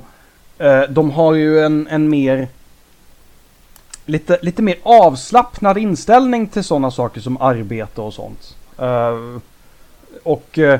Eh, 0.57 0.81
de 0.81 1.11
har 1.11 1.33
ju 1.33 1.59
en, 1.59 1.87
en 1.87 2.09
mer... 2.09 2.47
Lite, 4.05 4.39
lite 4.41 4.61
mer 4.61 4.75
avslappnad 4.83 5.77
inställning 5.77 6.47
till 6.47 6.63
sådana 6.63 6.91
saker 6.91 7.21
som 7.21 7.41
arbete 7.41 8.01
och 8.01 8.13
sånt. 8.13 8.55
Och... 10.29 10.59
eh, 10.59 10.79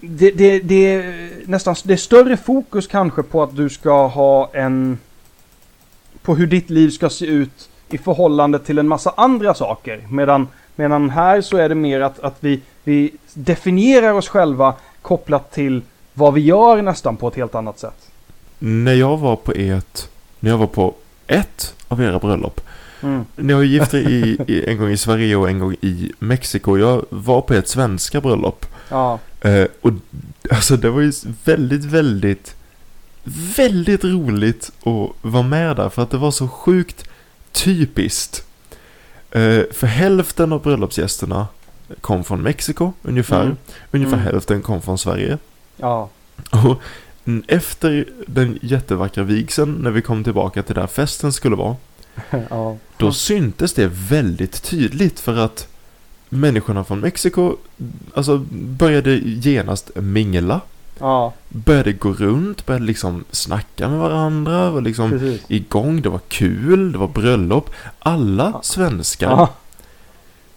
det, 0.00 0.30
det, 0.30 0.58
det 0.58 0.94
är 0.94 1.30
nästan 1.46 1.74
det 1.84 1.92
är 1.92 1.96
större 1.96 2.36
fokus 2.36 2.86
kanske 2.86 3.22
på 3.22 3.42
att 3.42 3.56
du 3.56 3.68
ska 3.68 4.06
ha 4.06 4.50
en... 4.52 4.98
På 6.22 6.34
hur 6.34 6.46
ditt 6.46 6.70
liv 6.70 6.90
ska 6.90 7.10
se 7.10 7.26
ut 7.26 7.68
i 7.88 7.98
förhållande 7.98 8.58
till 8.58 8.78
en 8.78 8.88
massa 8.88 9.12
andra 9.16 9.54
saker. 9.54 10.06
Medan, 10.10 10.48
medan 10.76 11.10
här 11.10 11.40
så 11.40 11.56
är 11.56 11.68
det 11.68 11.74
mer 11.74 12.00
att, 12.00 12.20
att 12.20 12.36
vi, 12.40 12.60
vi 12.84 13.12
definierar 13.34 14.12
oss 14.12 14.28
själva 14.28 14.74
kopplat 15.02 15.52
till 15.52 15.82
vad 16.14 16.34
vi 16.34 16.40
gör 16.40 16.82
nästan 16.82 17.16
på 17.16 17.28
ett 17.28 17.34
helt 17.34 17.54
annat 17.54 17.78
sätt. 17.78 18.10
När 18.58 18.94
jag 18.94 19.16
var 19.16 19.36
på 19.36 19.52
ert, 19.56 20.08
när 20.40 20.50
jag 20.50 20.58
var 20.58 20.66
på 20.66 20.94
ett 21.26 21.74
av 21.88 22.02
era 22.02 22.18
bröllop. 22.18 22.60
Mm. 23.02 23.24
Ni 23.36 23.52
har 23.52 23.62
ju 23.62 23.68
gift 23.68 23.94
er 23.94 23.98
i, 24.08 24.38
i, 24.46 24.64
en 24.70 24.78
gång 24.78 24.90
i 24.90 24.96
Sverige 24.96 25.36
och 25.36 25.48
en 25.48 25.58
gång 25.58 25.76
i 25.80 26.12
Mexiko. 26.18 26.78
Jag 26.78 27.04
var 27.10 27.40
på 27.40 27.54
ett 27.54 27.68
svenska 27.68 28.20
bröllop. 28.20 28.66
Ja, 28.88 29.18
Eh, 29.40 29.66
och 29.80 29.92
alltså 30.50 30.76
det 30.76 30.90
var 30.90 31.00
ju 31.00 31.12
väldigt, 31.44 31.84
väldigt, 31.84 32.54
väldigt 33.56 34.04
roligt 34.04 34.72
att 34.84 35.10
vara 35.30 35.42
med 35.42 35.76
där 35.76 35.88
för 35.88 36.02
att 36.02 36.10
det 36.10 36.16
var 36.18 36.30
så 36.30 36.48
sjukt 36.48 37.08
typiskt. 37.52 38.44
Eh, 39.30 39.60
för 39.72 39.86
hälften 39.86 40.52
av 40.52 40.62
bröllopsgästerna 40.62 41.46
kom 42.00 42.24
från 42.24 42.42
Mexiko 42.42 42.92
ungefär. 43.02 43.42
Mm. 43.42 43.56
Ungefär 43.90 44.16
Mm. 44.16 44.24
hälften 44.24 44.62
kom 44.62 44.82
från 44.82 44.98
Sverige. 44.98 45.38
ja, 45.76 46.08
Och 46.50 46.80
efter 47.46 48.04
den 48.26 48.58
jättevackra 48.62 49.22
vigseln, 49.22 49.72
när 49.72 49.90
vi 49.90 50.02
kom 50.02 50.24
tillbaka 50.24 50.62
till 50.62 50.74
där 50.74 50.86
festen 50.86 51.32
skulle 51.32 51.56
vara, 51.56 51.76
ja. 52.50 52.76
då 52.96 53.12
syntes 53.12 53.72
det 53.72 53.86
väldigt 53.92 54.62
tydligt 54.62 55.20
för 55.20 55.36
att 55.36 55.68
människorna 56.28 56.84
från 56.84 57.00
Mexiko 57.00 57.56
alltså, 58.14 58.38
började 58.50 59.14
genast 59.24 59.90
mingla. 59.94 60.60
Ja, 60.98 61.32
Började 61.48 61.92
gå 61.92 62.12
runt, 62.12 62.66
började 62.66 62.84
liksom 62.84 63.24
snacka 63.30 63.88
med 63.88 63.98
varandra, 63.98 64.70
var 64.70 64.80
liksom 64.80 65.10
precis. 65.10 65.40
igång, 65.48 66.02
det 66.02 66.08
var 66.08 66.20
kul, 66.28 66.92
det 66.92 66.98
var 66.98 67.08
bröllop. 67.08 67.70
Alla 67.98 68.50
Ja. 68.54 68.60
svenskar 68.62 69.30
Ja, 69.30 69.54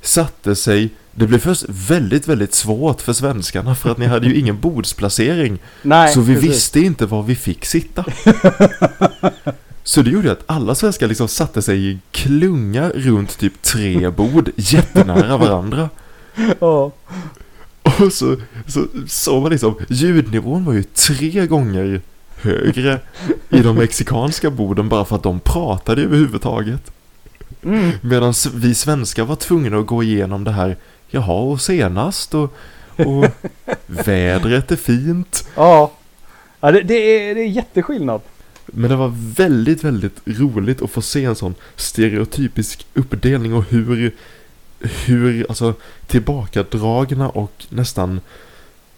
satte 0.01 0.55
sig 0.55 0.89
det 1.11 1.27
blev 1.27 1.39
först 1.39 1.65
väldigt, 1.67 2.27
väldigt 2.27 2.53
svårt 2.53 3.01
för 3.01 3.13
svenskarna 3.13 3.75
för 3.75 3.91
att 3.91 3.97
ni 3.97 4.05
hade 4.05 4.27
ju 4.27 4.35
ingen 4.39 4.59
bordsplacering. 4.59 5.59
nej, 5.81 6.13
så 6.13 6.21
vi 6.21 6.33
precis. 6.33 6.49
visste 6.49 6.79
inte 6.79 7.05
var 7.05 7.23
vi 7.23 7.35
fick 7.35 7.65
sitta. 7.65 8.05
Så 9.83 10.01
det 10.01 10.09
gjorde 10.09 10.31
att 10.31 10.43
alla 10.45 10.75
svenskar 10.75 11.07
liksom 11.07 11.27
satte 11.27 11.61
sig 11.61 11.91
i 11.91 11.99
klunga 12.11 12.89
runt 12.89 13.37
typ 13.37 13.61
tre 13.61 14.09
bord 14.09 14.51
jättenära 14.55 15.37
varandra. 15.37 15.89
Ja, 16.59 16.91
Och 17.83 18.13
så 18.13 18.35
så 18.67 18.85
såg 19.07 19.41
man 19.41 19.51
liksom, 19.51 19.75
ljudnivån 19.87 20.65
var 20.65 20.73
ju 20.73 20.83
tre 20.83 21.47
gånger 21.47 22.01
högre 22.35 22.99
i 23.49 23.59
de 23.61 23.75
mexikanska 23.75 24.49
borden 24.49 24.89
bara 24.89 25.05
för 25.05 25.15
att 25.15 25.23
de 25.23 25.39
pratade 25.39 26.01
överhuvudtaget. 26.01 26.91
mm. 27.63 27.91
Medan 28.01 28.33
vi 28.53 28.75
svenskar 28.75 29.23
var 29.23 29.35
tvungna 29.35 29.77
att 29.77 29.85
gå 29.85 30.03
igenom 30.03 30.43
det 30.43 30.51
här, 30.51 30.77
jaha 31.07 31.41
och 31.41 31.61
senast 31.61 32.33
och, 32.33 32.53
och 32.97 33.25
vädret 33.85 34.71
är 34.71 34.75
fint. 34.75 35.47
ja. 35.55 35.91
ja 36.59 36.71
det, 36.71 36.81
det, 36.81 36.93
är, 37.29 37.35
det 37.35 37.41
är 37.41 37.47
jätteskillnad. 37.47 38.21
Men 38.73 38.89
det 38.89 38.95
var 38.95 39.13
väldigt, 39.35 39.83
väldigt 39.83 40.21
roligt 40.25 40.81
att 40.81 40.91
få 40.91 41.01
se 41.01 41.25
en 41.25 41.35
sån 41.35 41.55
stereotypisk 41.75 42.87
uppdelning 42.93 43.53
och 43.53 43.63
hur, 43.63 44.11
hur 44.79 45.45
alltså 45.49 45.73
tillbakadragna 46.07 47.29
och 47.29 47.65
nästan 47.69 48.21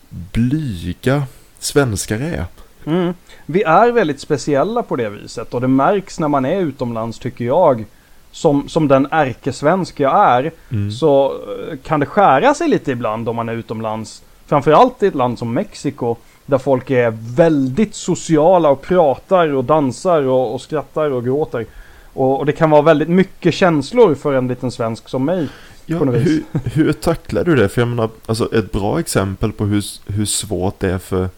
blyga 0.09 1.23
svenskar 1.59 2.19
är. 2.19 2.45
Mm. 2.85 3.13
Vi 3.45 3.63
är 3.63 3.91
väldigt 3.91 4.19
speciella 4.19 4.83
på 4.83 4.95
det 4.95 5.09
viset 5.09 5.53
och 5.53 5.61
det 5.61 5.67
märks 5.67 6.19
när 6.19 6.27
man 6.27 6.45
är 6.45 6.61
utomlands 6.61 7.19
tycker 7.19 7.45
jag. 7.45 7.85
Som, 8.33 8.69
som 8.69 8.87
den 8.87 9.07
ärkesvensk 9.11 9.99
jag 9.99 10.27
är 10.27 10.51
Mm. 10.69 10.91
så 10.91 11.25
eh, 11.31 11.77
kan 11.83 11.99
det 11.99 12.05
skära 12.05 12.53
sig 12.53 12.67
lite 12.67 12.91
ibland 12.91 13.29
om 13.29 13.35
man 13.35 13.49
är 13.49 13.53
utomlands. 13.53 14.23
Framförallt 14.45 15.03
i 15.03 15.07
ett 15.07 15.15
land 15.15 15.39
som 15.39 15.53
Mexiko 15.53 16.15
där 16.51 16.57
folk 16.57 16.89
är 16.89 17.13
väldigt 17.35 17.95
sociala 17.95 18.69
och 18.69 18.81
pratar 18.81 19.53
och 19.53 19.63
dansar 19.63 20.21
och, 20.21 20.53
och 20.53 20.61
skrattar 20.61 21.11
och 21.11 21.23
gråter. 21.23 21.65
Och, 22.13 22.39
och 22.39 22.45
det 22.45 22.51
kan 22.51 22.69
vara 22.69 22.81
väldigt 22.81 23.09
mycket 23.09 23.53
känslor 23.53 24.15
för 24.15 24.33
en 24.33 24.47
liten 24.47 24.71
svensk 24.71 25.09
som 25.09 25.25
mig. 25.25 25.47
Ja, 25.85 25.97
hur, 25.97 26.43
hur 26.73 26.93
tacklar 26.93 27.43
du 27.43 27.55
det? 27.55 27.69
För 27.69 27.81
jag 27.81 27.87
menar, 27.87 28.09
alltså 28.25 28.55
ett 28.55 28.71
bra 28.71 28.99
exempel 28.99 29.51
på 29.51 29.65
hur, 29.65 29.83
hur 30.07 30.25
svårt 30.25 30.79
det 30.79 30.89
är 30.89 30.97
för, 30.97 31.29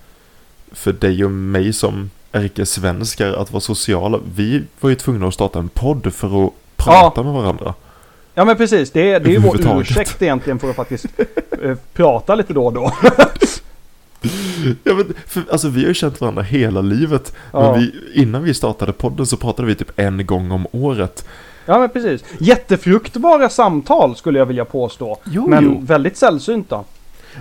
för 0.72 0.93
dig 0.93 1.25
och 1.25 1.32
mig 1.32 1.74
som 1.74 2.10
ärkesvenskar 2.32 3.34
att 3.34 3.51
vara 3.51 3.62
sociala. 3.62 4.20
Vi 4.36 4.63
var 4.79 4.89
ju 4.89 4.96
tvungna 4.96 5.27
att 5.27 5.34
starta 5.34 5.60
en 5.60 5.70
podd 5.70 6.13
för 6.13 6.46
att 6.46 6.53
prata 6.75 7.24
med 7.24 7.34
varandra. 7.34 7.74
Ja 8.34 8.46
men 8.46 8.58
precis, 8.58 8.91
det 8.91 9.12
är, 9.12 9.20
det 9.20 9.29
är 9.29 9.32
ju 9.32 9.39
vår 9.39 9.82
ursäkt 9.82 10.22
egentligen 10.22 10.60
för 10.60 10.70
att 10.70 10.75
faktiskt 10.75 11.05
eh, 11.63 11.75
prata 11.93 12.36
lite 12.36 12.53
då 12.53 12.65
och 12.65 12.74
då. 12.74 12.91
Ja, 14.84 14.93
men, 14.93 15.13
för, 15.27 15.43
alltså 15.51 15.70
vi 15.70 15.82
har 15.82 15.88
ju 15.88 15.93
känt 15.93 16.22
varandra 16.22 16.41
hela 16.41 16.82
livet. 16.82 17.36
Ja. 17.51 17.72
Men 17.72 17.79
vi, 17.79 17.91
innan 18.22 18.43
vi 18.43 18.53
startade 18.53 18.93
podden 18.93 19.25
så 19.25 19.38
pratade 19.38 19.67
vi 19.67 19.75
typ 19.75 20.00
en 20.00 20.25
gång 20.25 20.51
om 20.51 20.67
året. 20.72 21.25
Ja 21.65 21.79
men 21.79 21.89
precis. 21.89 22.24
Jättefruktbara 22.39 23.50
samtal 23.50 24.15
skulle 24.15 24.39
jag 24.39 24.46
vilja 24.46 24.65
påstå. 24.65 25.17
Jo, 25.24 25.48
men 25.48 25.63
jo. 25.63 25.79
väldigt 25.82 26.17
sällsynta. 26.17 26.84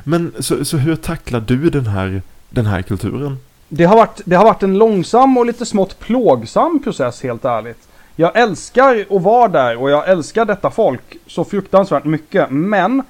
Men 0.05 0.33
så, 0.39 0.65
så 0.65 0.77
hur 0.77 0.97
tacklar 0.97 1.41
du 1.41 1.71
den 1.71 1.87
här, 1.87 2.23
den 2.51 2.67
här 2.67 2.83
kulturen? 2.83 3.39
Det 3.69 3.85
har, 3.85 3.97
varit, 3.97 4.21
det 4.25 4.37
har 4.37 4.45
varit 4.45 4.63
en 4.63 4.79
långsam 4.79 5.39
och 5.39 5.47
lite 5.47 5.67
smått 5.67 5.99
plågsam 5.99 6.83
process 6.83 7.23
helt 7.23 7.45
ärligt. 7.45 7.89
Jag 8.17 8.37
älskar 8.37 9.07
att 9.11 9.23
vara 9.23 9.49
där 9.49 9.77
och 9.77 9.91
jag 9.91 10.09
älskar 10.09 10.45
detta 10.45 10.71
folk 10.71 11.17
så 11.27 11.45
fruktansvärt 11.45 12.05
mycket. 12.05 12.51
Men 12.51 13.03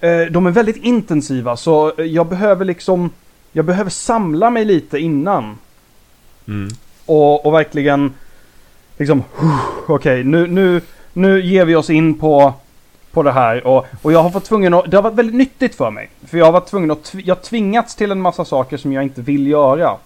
eh, 0.00 0.20
de 0.30 0.46
är 0.46 0.50
väldigt 0.50 0.76
intensiva 0.76 1.56
så 1.56 1.92
jag 1.96 2.26
behöver 2.26 2.64
liksom, 2.64 3.10
jag 3.52 3.64
behöver 3.64 3.90
samla 3.90 4.50
mig 4.50 4.64
lite 4.64 4.98
innan. 4.98 5.58
Mm. 6.48 6.68
Och, 7.06 7.46
och 7.46 7.54
verkligen 7.54 8.12
liksom, 8.98 9.24
okej 9.86 9.94
okay, 9.94 10.24
nu, 10.24 10.46
nu, 10.46 10.80
nu 11.12 11.40
ger 11.40 11.64
vi 11.64 11.74
oss 11.74 11.90
in 11.90 12.18
på, 12.18 12.54
på 13.12 13.22
det 13.22 13.32
här. 13.32 13.66
Och, 13.66 13.86
och 14.02 14.12
jag 14.12 14.22
har 14.22 14.30
varit 14.30 14.44
tvungen 14.44 14.74
att, 14.74 14.90
det 14.90 14.96
har 14.96 15.02
varit 15.02 15.18
väldigt 15.18 15.36
nyttigt 15.36 15.74
för 15.74 15.90
mig. 15.90 16.10
För 16.26 16.38
jag 16.38 16.44
har 16.44 16.52
varit 16.52 16.66
tvungen 16.66 16.90
att, 16.90 17.14
jag 17.24 17.34
har 17.34 17.42
tvingats 17.42 17.94
till 17.94 18.10
en 18.10 18.20
massa 18.20 18.44
saker 18.44 18.76
som 18.76 18.92
jag 18.92 19.02
inte 19.02 19.22
vill 19.22 19.46
göra. 19.46 19.96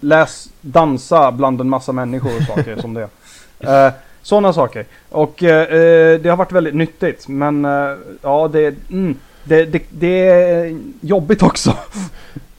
Läs, 0.00 0.48
dansa 0.60 1.32
bland 1.32 1.60
en 1.60 1.68
massa 1.68 1.92
människor 1.92 2.36
och 2.36 2.42
saker 2.42 2.76
som 2.80 2.94
det. 2.94 3.08
Uh, 3.64 3.90
Sådana 4.22 4.52
saker. 4.52 4.84
Och 5.08 5.42
uh, 5.42 5.48
det 5.48 6.28
har 6.28 6.36
varit 6.36 6.52
väldigt 6.52 6.74
nyttigt. 6.74 7.28
Men 7.28 7.64
uh, 7.64 7.98
ja, 8.22 8.48
det, 8.48 8.74
mm, 8.90 9.14
det, 9.44 9.64
det, 9.64 9.82
det 9.90 10.28
är 10.28 10.78
jobbigt 11.00 11.42
också. 11.42 11.76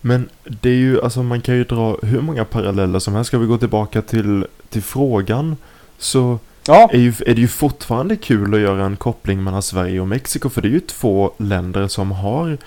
Men 0.07 0.29
det 0.43 0.69
är 0.69 0.75
ju, 0.75 1.01
alltså 1.01 1.23
man 1.23 1.41
kan 1.41 1.55
ju 1.55 1.63
dra 1.63 1.97
hur 2.01 2.21
många 2.21 2.45
paralleller 2.45 2.99
som 2.99 3.15
helst. 3.15 3.27
Ska 3.27 3.37
vi 3.37 3.47
gå 3.47 3.57
tillbaka 3.57 4.01
till, 4.01 4.45
till 4.69 4.83
frågan 4.83 5.57
så 5.97 6.39
ja. 6.67 6.89
är, 6.93 6.97
ju, 6.97 7.13
är 7.25 7.35
det 7.35 7.41
ju 7.41 7.47
fortfarande 7.47 8.15
kul 8.15 8.53
att 8.53 8.59
göra 8.59 8.85
en 8.85 8.97
koppling 8.97 9.43
mellan 9.43 9.61
Sverige 9.61 9.99
och 9.99 10.07
Mexiko. 10.07 10.49
För 10.49 10.61
det 10.61 10.67
är 10.67 10.71
ju 10.71 10.79
två 10.79 11.31
länder 11.37 11.87
som 11.87 12.11
har 12.11 12.57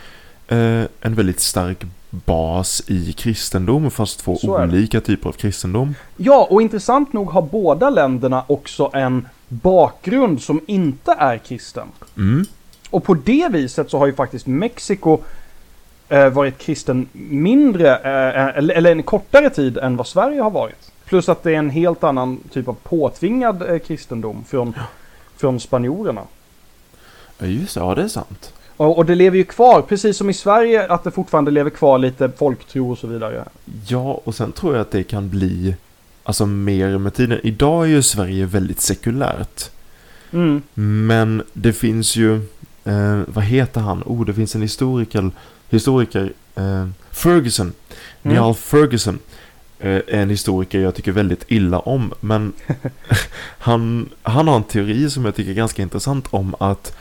eh, 0.48 0.84
en 1.00 1.14
väldigt 1.14 1.40
stark 1.40 1.84
bas 2.10 2.82
i 2.86 3.12
kristendom 3.12 3.90
fast 3.90 4.20
två 4.20 4.38
olika 4.42 5.00
typer 5.00 5.28
av 5.28 5.32
kristendom. 5.32 5.94
Ja, 6.16 6.48
och 6.50 6.62
intressant 6.62 7.12
nog 7.12 7.30
har 7.30 7.42
båda 7.42 7.90
länderna 7.90 8.44
också 8.46 8.90
en 8.92 9.28
bakgrund 9.48 10.42
som 10.42 10.60
inte 10.66 11.12
är 11.18 11.38
kristen. 11.38 11.88
Mm. 12.16 12.44
Och 12.90 13.04
på 13.04 13.14
det 13.14 13.48
viset 13.50 13.90
så 13.90 13.98
har 13.98 14.06
ju 14.06 14.14
faktiskt 14.14 14.46
Mexiko 14.46 15.18
varit 16.10 16.58
kristen 16.58 17.08
mindre, 17.12 17.96
eh, 17.96 18.58
eller, 18.58 18.74
eller 18.74 18.92
en 18.92 19.02
kortare 19.02 19.50
tid 19.50 19.78
än 19.78 19.96
vad 19.96 20.06
Sverige 20.06 20.40
har 20.40 20.50
varit. 20.50 20.92
Plus 21.04 21.28
att 21.28 21.42
det 21.42 21.50
är 21.50 21.58
en 21.58 21.70
helt 21.70 22.04
annan 22.04 22.40
typ 22.52 22.68
av 22.68 22.76
påtvingad 22.82 23.70
eh, 23.70 23.78
kristendom 23.78 24.44
från, 24.48 24.74
ja. 24.76 24.82
från 25.36 25.60
spanjorerna. 25.60 26.22
Ja 27.38 27.46
just 27.46 27.74
det, 27.74 27.80
ja 27.80 27.94
det 27.94 28.02
är 28.02 28.08
sant. 28.08 28.52
Och, 28.76 28.98
och, 28.98 29.06
det 29.06 29.14
lever 29.14 29.36
ju 29.36 29.44
kvar, 29.44 29.82
precis 29.82 30.16
som 30.16 30.30
i 30.30 30.34
Sverige, 30.34 30.86
att 30.86 31.04
det 31.04 31.10
fortfarande 31.10 31.50
lever 31.50 31.70
kvar 31.70 31.98
lite 31.98 32.30
folktro 32.30 32.90
och 32.90 32.98
så 32.98 33.06
vidare. 33.06 33.44
Ja, 33.86 34.20
och 34.24 34.34
sen 34.34 34.52
tror 34.52 34.74
jag 34.74 34.80
att 34.80 34.90
det 34.90 35.02
kan 35.02 35.28
bli, 35.28 35.74
alltså 36.22 36.46
mer 36.46 36.98
med 36.98 37.14
tiden. 37.14 37.40
Idag 37.42 37.84
är 37.84 37.88
ju 37.88 38.02
Sverige 38.02 38.46
väldigt 38.46 38.80
sekulärt. 38.80 39.70
Mm. 40.32 40.62
Men 41.06 41.42
det 41.52 41.72
finns 41.72 42.16
ju, 42.16 42.34
eh, 42.84 43.20
vad 43.26 43.44
heter 43.44 43.80
han? 43.80 44.02
Oh, 44.06 44.24
det 44.24 44.34
finns 44.34 44.54
en 44.54 44.62
historiker, 44.62 45.30
historiker 45.70 46.32
eh, 46.54 46.88
Ferguson. 47.10 47.72
Mm. 48.22 48.36
Niall 48.36 48.54
Ferguson 48.54 49.18
eh, 49.78 49.90
är 49.90 50.02
en 50.14 50.30
historiker 50.30 50.80
jag 50.80 50.94
tycker 50.94 51.12
väldigt 51.12 51.44
illa 51.48 51.78
om. 51.78 52.12
Men 52.20 52.52
han, 53.58 54.08
han 54.22 54.48
har 54.48 54.56
en 54.56 54.64
teori 54.64 55.10
som 55.10 55.24
jag 55.24 55.34
tycker 55.34 55.50
är 55.50 55.54
ganska 55.54 55.82
intressant 55.82 56.26
om 56.30 56.54
att 56.58 56.96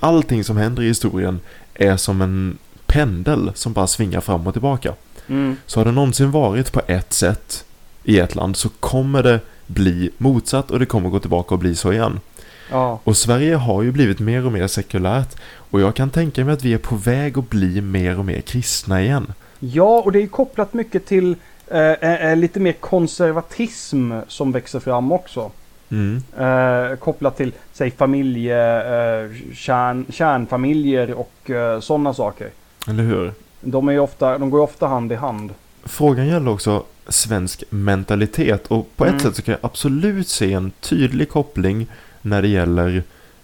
allting 0.00 0.44
som 0.44 0.56
händer 0.56 0.82
i 0.82 0.88
historien 0.88 1.40
är 1.74 1.96
som 1.96 2.20
en 2.20 2.58
pendel 2.86 3.50
som 3.54 3.72
bara 3.72 3.86
svingar 3.86 4.20
fram 4.20 4.46
och 4.46 4.54
tillbaka. 4.54 4.94
Mm. 5.26 5.56
Så 5.66 5.80
har 5.80 5.84
det 5.84 5.92
någonsin 5.92 6.30
varit 6.30 6.72
på 6.72 6.82
ett 6.86 7.12
sätt 7.12 7.64
i 8.04 8.18
ett 8.18 8.34
land 8.34 8.56
så 8.56 8.68
kommer 8.68 9.22
det 9.22 9.40
bli 9.66 10.10
motsatt 10.18 10.70
och 10.70 10.78
det 10.78 10.86
kommer 10.86 11.10
gå 11.10 11.18
tillbaka 11.18 11.54
och 11.54 11.58
bli 11.58 11.74
så 11.74 11.92
igen. 11.92 12.20
Ja. 12.70 13.00
Och 13.04 13.16
Sverige 13.16 13.54
har 13.54 13.82
ju 13.82 13.92
blivit 13.92 14.18
mer 14.18 14.46
och 14.46 14.52
mer 14.52 14.66
sekulärt 14.66 15.36
och 15.70 15.80
jag 15.80 15.94
kan 15.94 16.10
tänka 16.10 16.44
mig 16.44 16.54
att 16.54 16.64
vi 16.64 16.74
är 16.74 16.78
på 16.78 16.96
väg 16.96 17.38
att 17.38 17.50
bli 17.50 17.80
mer 17.80 18.18
och 18.18 18.24
mer 18.24 18.40
kristna 18.40 19.02
igen. 19.02 19.32
Ja, 19.58 20.02
och 20.04 20.12
det 20.12 20.22
är 20.22 20.26
kopplat 20.26 20.74
mycket 20.74 21.06
till 21.06 21.36
eh, 21.66 22.30
eh, 22.30 22.36
lite 22.36 22.60
mer 22.60 22.72
konservatism 22.72 24.12
som 24.28 24.52
växer 24.52 24.80
fram 24.80 25.12
också. 25.12 25.50
Mm. 25.88 26.22
Eh, 26.38 26.96
kopplat 26.96 27.36
till, 27.36 27.52
säg 27.72 27.90
familje, 27.90 28.76
eh, 28.76 29.30
kärn, 29.54 30.06
kärnfamiljer 30.08 31.14
och 31.14 31.50
eh, 31.50 31.80
sådana 31.80 32.14
saker. 32.14 32.50
Eller 32.88 33.02
hur? 33.02 33.32
De, 33.60 33.88
är 33.88 33.98
ofta, 33.98 34.38
de 34.38 34.50
går 34.50 34.60
ofta 34.60 34.86
hand 34.86 35.12
i 35.12 35.14
hand. 35.14 35.54
Frågan 35.84 36.26
gäller 36.26 36.50
också 36.50 36.84
svensk 37.08 37.64
mentalitet 37.70 38.66
och 38.66 38.96
på 38.96 39.04
ett 39.04 39.10
mm. 39.10 39.20
sätt 39.20 39.36
så 39.36 39.42
kan 39.42 39.52
jag 39.52 39.60
absolut 39.62 40.28
se 40.28 40.52
en 40.52 40.70
tydlig 40.80 41.28
koppling 41.28 41.86
när 42.26 42.42
det 42.42 42.48
gäller 42.48 43.02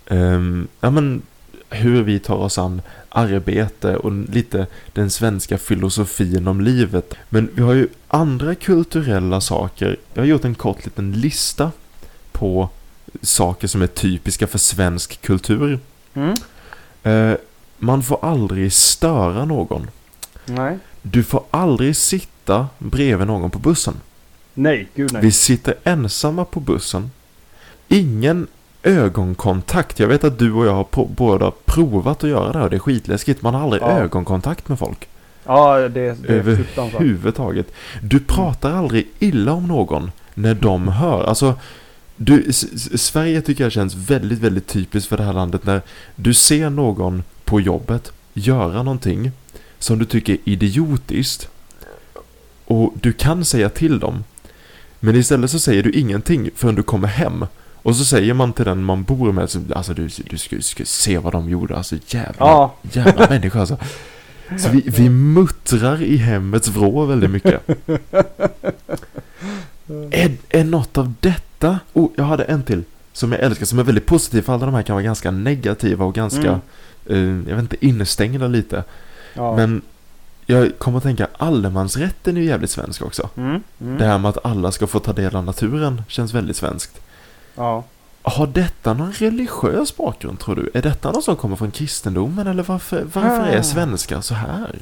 um, 0.09 0.69
ja, 0.81 0.91
men, 0.91 1.23
hur 1.71 2.03
vi 2.03 2.19
tar 2.19 2.37
oss 2.37 2.59
an 2.59 2.83
arbete 3.09 3.97
och 3.97 4.13
lite 4.13 4.67
den 4.93 5.11
svenska 5.11 5.59
filosofin 5.59 6.49
om 6.49 6.61
livet. 6.61 7.15
Men 7.29 7.51
vi 7.55 7.63
har 7.63 7.73
ju 7.73 7.89
andra 8.09 8.55
kulturella 8.55 9.41
saker. 9.41 9.97
Jag 10.15 10.23
har 10.23 10.27
gjort 10.27 10.45
en 10.45 10.55
kort 10.55 10.85
liten 10.85 11.13
lista 11.13 11.71
på 12.33 12.69
saker 13.23 13.69
som 13.69 13.83
är 13.83 13.87
typiska 13.87 14.47
för 14.47 14.59
svensk 14.59 15.21
kultur. 15.23 15.79
Mm. 16.15 16.35
Eh, 17.03 17.37
man 17.79 18.03
får 18.03 18.25
aldrig 18.25 18.73
störa 18.73 19.45
någon. 19.45 19.87
Nej. 20.47 20.79
Du 21.03 21.25
får 21.25 21.45
aldrig 21.51 21.97
sitta 21.97 22.69
bredvid 22.79 23.27
någon 23.27 23.51
på 23.51 23.59
bussen. 23.59 23.95
Nej, 24.55 24.89
gud 24.95 25.13
nej. 25.13 25.23
Vi 25.23 25.33
sitter 25.33 25.75
ensamma 25.85 26.45
på 26.45 26.61
bussen. 26.61 27.11
Ingen 27.89 28.47
ögonkontakt. 28.83 29.99
Jag 30.01 30.09
vet 30.09 30.25
att 30.25 30.39
du 30.39 30.53
och 30.53 30.67
jag 30.67 30.75
har 30.75 30.85
på, 30.85 31.05
båda 31.05 31.53
provat 31.65 32.25
att 32.25 32.31
göra 32.31 32.53
det 32.53 32.63
och 32.65 32.71
det 32.71 32.77
är 32.77 32.81
skitläskigt. 32.81 33.43
Man 33.43 33.55
har 33.55 33.63
aldrig 33.63 33.83
ja. 33.83 33.91
ögonkontakt 33.91 34.69
med 34.69 34.79
folk. 34.79 35.09
Ja, 35.45 35.79
det, 35.79 35.89
det 35.89 36.29
är 36.29 36.33
Överhuvudtaget. 36.33 37.67
Du 38.03 38.21
pratar 38.21 38.71
mm. 38.71 38.81
aldrig 38.81 39.09
illa 39.19 39.53
om 39.53 39.67
någon 39.67 40.11
när 40.35 40.55
de 40.55 40.89
hör. 40.89 41.25
Alltså, 41.25 41.55
du, 42.17 42.53
Sverige 42.53 43.43
tycker 43.43 43.65
jag 43.65 43.73
känns 43.73 43.95
väldigt, 43.95 44.39
väldigt 44.39 44.67
typiskt 44.67 45.09
för 45.09 45.17
det 45.17 45.23
här 45.23 45.33
landet 45.33 45.65
när 45.65 45.83
du 46.17 46.35
ser 46.35 46.71
någon 46.71 47.23
på 47.45 47.61
jobbet 47.61 48.13
göra 48.33 48.83
någonting 48.83 49.31
som 49.79 49.99
du 49.99 50.05
tycker 50.05 50.33
är 50.33 50.39
idiotiskt 50.45 51.49
och 52.65 52.93
du 53.01 53.13
kan 53.13 53.45
säga 53.45 53.69
till 53.69 53.99
dem 53.99 54.25
men 55.01 55.17
istället 55.17 55.51
så 55.51 55.59
säger 55.59 55.83
du 55.83 55.91
ingenting 55.91 56.51
förrän 56.55 56.75
du 56.75 56.83
kommer 56.83 57.09
hem 57.09 57.47
och 57.83 57.97
så 57.97 58.05
säger 58.05 58.35
man 58.35 58.53
till 58.53 58.65
den 58.65 58.85
man 58.85 59.03
bor 59.03 59.33
med 59.33 59.49
alltså 59.75 59.95
du, 59.95 60.09
du 60.31 60.39
ska, 60.39 60.61
ska 60.61 60.85
se 60.85 61.19
vad 61.19 61.33
de 61.33 61.49
gjorde 61.49 61.77
alltså 61.77 61.97
jävla, 62.07 62.37
ja. 62.39 62.75
jävla 62.83 63.27
människa 63.31 63.61
alltså 63.61 63.77
så 64.59 64.69
vi, 64.69 64.83
vi 64.87 65.09
muttrar 65.09 66.03
i 66.03 66.17
hemmets 66.17 66.69
vrå 66.69 67.05
väldigt 67.05 67.31
mycket 67.31 67.63
är, 70.11 70.37
är 70.49 70.65
något 70.65 70.99
av 70.99 71.15
detta... 71.21 71.79
Oh, 71.93 72.11
jag 72.17 72.25
hade 72.25 72.45
en 72.45 72.63
till. 72.63 72.85
Som 73.13 73.33
jag 73.33 73.41
älskar, 73.41 73.67
som 73.67 73.79
är 73.79 73.83
väldigt 73.85 74.07
positiv. 74.07 74.43
För 74.43 74.53
alla 74.53 74.67
de 74.67 74.75
här 74.75 74.83
kan 74.83 74.95
vara 74.95 75.05
ganska 75.05 75.31
negativa 75.31 76.05
och 76.05 76.15
ganska, 76.15 76.61
mm. 77.09 77.41
uh, 77.41 77.49
jag 77.49 77.55
vet 77.57 77.63
inte, 77.63 77.87
instängda 77.87 78.49
lite. 78.49 78.85
Ja. 79.35 79.57
Men 79.57 79.83
jag 80.47 80.79
kommer 80.79 80.99
att 80.99 81.05
tänka, 81.05 81.27
allemansrätten 81.37 82.37
är 82.37 82.41
ju 82.41 82.47
jävligt 82.47 82.71
svensk 82.71 83.03
också. 83.03 83.29
Mm. 83.37 83.63
Mm. 83.81 83.99
Det 83.99 84.05
här 84.05 84.19
med 84.19 84.29
att 84.29 84.45
alla 84.45 84.73
ska 84.73 84.87
få 84.87 84.99
ta 84.99 85.13
del 85.13 85.37
av 85.37 85.45
naturen 85.45 86.03
känns 86.09 86.35
väldigt 86.35 86.57
svenskt. 86.57 87.01
Ja. 87.55 87.85
Har 88.23 88.47
detta 88.47 88.95
någon 88.95 89.13
religiös 89.13 89.97
bakgrund 89.97 90.41
tror 90.41 90.55
du? 90.57 90.71
Är 90.75 90.83
detta 90.83 91.13
något 91.13 91.25
som 91.25 91.37
kommer 91.37 91.57
från 91.57 91.71
kristendomen 91.71 92.47
eller 92.47 92.63
varför, 92.63 93.05
varför 93.13 93.47
är 93.47 93.63
svenskar 93.63 94.21
så 94.21 94.35
här? 94.35 94.79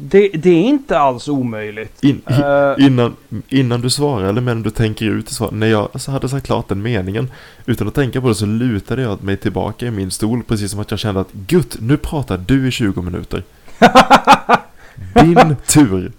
Det, 0.00 0.28
det, 0.28 0.50
är 0.50 0.62
inte 0.62 0.98
alls 0.98 1.28
omöjligt. 1.28 2.04
In, 2.04 2.22
uh, 2.30 2.86
innan, 2.86 3.16
innan 3.48 3.80
du 3.80 3.90
svarar 3.90 4.28
eller 4.28 4.40
medan 4.40 4.62
du 4.62 4.70
tänker 4.70 5.06
ut 5.06 5.28
svar. 5.28 5.50
När 5.52 5.66
jag 5.66 5.88
hade 6.06 6.28
sagt 6.28 6.46
klart 6.46 6.68
den 6.68 6.82
meningen 6.82 7.30
utan 7.66 7.88
att 7.88 7.94
tänka 7.94 8.20
på 8.20 8.28
det 8.28 8.34
så 8.34 8.46
lutade 8.46 9.02
jag 9.02 9.22
mig 9.22 9.36
tillbaka 9.36 9.86
i 9.86 9.90
min 9.90 10.10
stol 10.10 10.42
precis 10.42 10.70
som 10.70 10.80
att 10.80 10.90
jag 10.90 11.00
kände 11.00 11.20
att 11.20 11.32
Gutt, 11.32 11.76
nu 11.80 11.96
pratar 11.96 12.38
du 12.46 12.68
i 12.68 12.70
20 12.70 13.02
minuter. 13.02 13.42
Din 15.22 15.56
tur. 15.66 16.12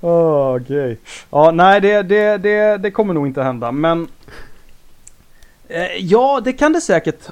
Okej. 0.00 0.82
Okay. 0.82 0.96
Ja, 1.30 1.50
nej 1.50 1.80
det, 1.80 2.02
det, 2.02 2.38
det, 2.38 2.78
det 2.78 2.90
kommer 2.90 3.14
nog 3.14 3.26
inte 3.26 3.42
hända 3.42 3.72
men 3.72 4.02
eh, 4.02 4.08
Eh, 5.72 5.96
ja, 5.96 6.40
det 6.44 6.52
kan 6.52 6.72
det 6.72 6.80
säkert 6.80 7.28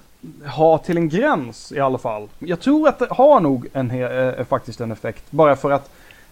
ha 0.47 0.79
till 0.79 0.97
en 0.97 1.09
gräns 1.09 1.73
i 1.73 1.81
alla 1.81 1.99
fall. 1.99 2.29
Jag 2.39 2.61
tror 2.61 2.89
att 2.89 2.99
det 2.99 3.07
har 3.11 3.41
nog 3.41 3.67
en, 3.73 3.91
eh, 3.91 4.01
eh, 4.01 4.45
faktiskt 4.45 4.81
en 4.81 4.93
effekt. 4.93 5.25
Bara 5.31 5.57
för 5.57 5.71
att 5.71 5.91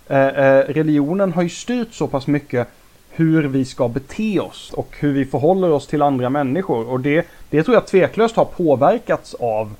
eh, 0.09 0.27
eh, 0.27 0.64
religionen 0.68 1.33
har 1.33 1.42
ju 1.42 1.49
styrt 1.49 1.94
så 1.94 2.07
pass 2.07 2.27
mycket 2.27 2.68
hur 3.11 3.49
vi 3.49 3.64
ska 3.64 3.88
bete 3.88 4.40
oss 4.40 4.73
och 4.73 4.88
hur 4.99 5.12
vi 5.12 5.25
förhåller 5.25 5.71
oss 5.71 5.87
till 5.87 6.03
andra 6.03 6.31
människor. 6.31 6.88
Och 6.88 7.01
det, 7.01 7.27
det 7.51 7.62
tror 7.62 7.75
jag 7.75 7.87
tveklöst 7.87 8.37
har 8.37 8.44
påverkats 8.44 9.35
av 9.35 9.75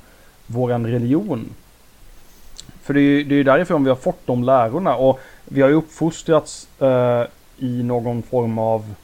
våran 0.47 0.87
religion. 0.87 1.49
För 2.83 2.95
det 2.95 3.01
är 3.01 3.03
ju 3.03 3.25
det 3.25 3.35
är 3.35 3.45
därifrån 3.45 3.85
vi 3.85 3.91
har 3.91 3.97
fått 3.97 4.27
de 4.27 4.45
lärorna 4.45 4.97
och 4.97 5.21
vi 5.45 5.61
har 5.63 5.69
ju 5.69 5.75
uppfostrats 5.75 6.69
eh, 6.81 7.23
i 7.59 7.83
någon 7.83 8.23
form 8.23 8.59
av 8.59 8.95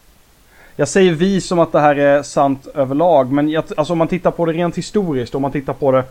jag 0.76 0.88
säger 0.88 1.12
vi 1.12 1.40
som 1.40 1.58
att 1.58 1.72
det 1.72 1.80
här 1.80 1.96
är 1.96 2.22
sant 2.22 2.66
överlag, 2.74 3.32
men 3.32 3.48
jag, 3.48 3.64
alltså 3.76 3.92
om 3.92 3.98
man 3.98 4.08
tittar 4.08 4.30
på 4.30 4.46
det 4.46 4.52
rent 4.52 4.78
historiskt, 4.78 5.34
om 5.34 5.42
man 5.42 5.52
tittar 5.52 5.72
på 5.72 5.92
det 5.92 6.04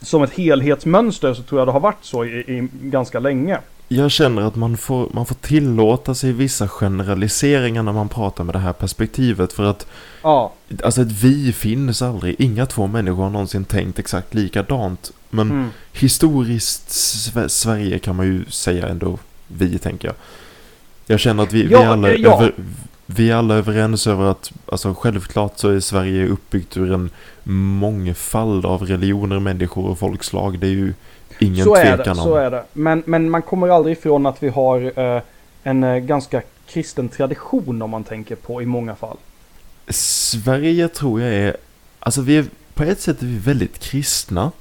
som 0.00 0.22
ett 0.22 0.32
helhetsmönster 0.32 1.34
så 1.34 1.42
tror 1.42 1.60
jag 1.60 1.68
det 1.68 1.72
har 1.72 1.80
varit 1.80 2.04
så 2.04 2.24
i, 2.24 2.28
i 2.28 2.68
ganska 2.82 3.20
länge. 3.20 3.58
Jag 3.88 4.10
känner 4.10 4.42
att 4.42 4.56
man 4.56 4.76
får, 4.76 5.08
man 5.12 5.26
får 5.26 5.34
tillåta 5.34 6.14
sig 6.14 6.32
vissa 6.32 6.68
generaliseringar 6.68 7.82
när 7.82 7.92
man 7.92 8.08
pratar 8.08 8.44
med 8.44 8.54
det 8.54 8.58
här 8.58 8.72
perspektivet. 8.72 9.52
För 9.52 9.64
att 9.64 9.86
Ja, 10.22 10.52
alltså 10.84 11.02
ett 11.02 11.12
vi 11.12 11.52
finns 11.52 12.02
aldrig. 12.02 12.36
Inga 12.38 12.66
två 12.66 12.86
människor 12.86 13.22
har 13.22 13.30
någonsin 13.30 13.64
tänkt 13.64 13.98
exakt 13.98 14.34
likadant. 14.34 15.12
Men 15.30 15.50
mm. 15.50 15.68
historiskt 15.92 16.88
Sve- 16.88 17.48
Sverige 17.48 17.98
kan 17.98 18.16
man 18.16 18.26
ju 18.26 18.44
säga 18.44 18.88
ändå 18.88 19.18
vi, 19.48 19.78
tänker 19.78 20.08
jag. 20.08 20.14
Jag 21.06 21.20
känner 21.20 21.42
att 21.42 21.52
vi, 21.52 21.62
Ja, 21.70 21.78
vi, 21.78 21.84
alla, 21.84 22.14
ja. 22.14 22.34
över, 22.34 22.52
vi 23.06 23.30
är 23.30 23.34
alla 23.36 23.54
överens 23.54 24.06
över 24.06 24.24
att 24.24 24.52
alltså, 24.66 24.94
självklart 24.94 25.58
så 25.58 25.68
är 25.68 25.80
Sverige 25.80 26.28
uppbyggt 26.28 26.76
ur 26.76 26.92
en 26.92 27.10
mångfald 27.78 28.66
av 28.66 28.86
religioner, 28.86 29.40
människor 29.40 29.90
och 29.90 29.98
folkslag. 29.98 30.58
Det 30.58 30.66
är 30.66 30.70
ju 30.70 30.94
ingen 31.38 31.64
så 31.64 31.76
är 31.76 31.84
det. 31.84 31.96
tvekan 31.96 32.18
om. 32.18 32.24
Så 32.24 32.36
är 32.36 32.50
det. 32.50 32.64
Men, 32.72 33.02
men 33.06 33.30
man 33.30 33.42
kommer 33.42 33.68
aldrig 33.68 33.98
ifrån 33.98 34.26
att 34.26 34.42
vi 34.42 34.48
har 34.48 34.98
eh, 34.98 35.22
en 35.62 35.84
eh, 35.84 35.96
ganska 35.96 36.42
kristen 36.66 37.08
tradition 37.08 37.82
om 37.82 37.90
man 37.90 38.04
tänker 38.04 38.36
på 38.36 38.62
i 38.62 38.66
många 38.66 38.94
fall. 38.94 39.16
Sverige 39.88 40.88
tror 40.88 41.20
jag 41.20 41.34
är, 41.34 41.56
alltså 41.98 42.20
vi 42.22 42.36
är, 42.36 42.44
på 42.74 42.82
ett 42.82 43.00
sätt 43.00 43.22
är 43.22 43.26
vi 43.26 43.38
väldigt 43.38 43.78
kristna. 43.78 44.52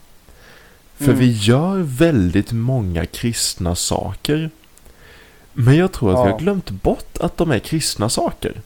För 0.97 1.05
Mm. 1.05 1.19
vi 1.19 1.31
gör 1.31 1.77
väldigt 1.77 2.51
många 2.51 3.05
kristna 3.05 3.75
saker. 3.75 4.49
Men 5.53 5.75
jag 5.75 5.91
tror 5.91 6.09
att 6.11 6.25
vi 6.25 6.29
Ja. 6.29 6.31
har 6.33 6.39
glömt 6.39 6.69
bort 6.69 7.17
att 7.19 7.37
de 7.37 7.51
är 7.51 7.59
kristna 7.59 8.09
saker. 8.09 8.61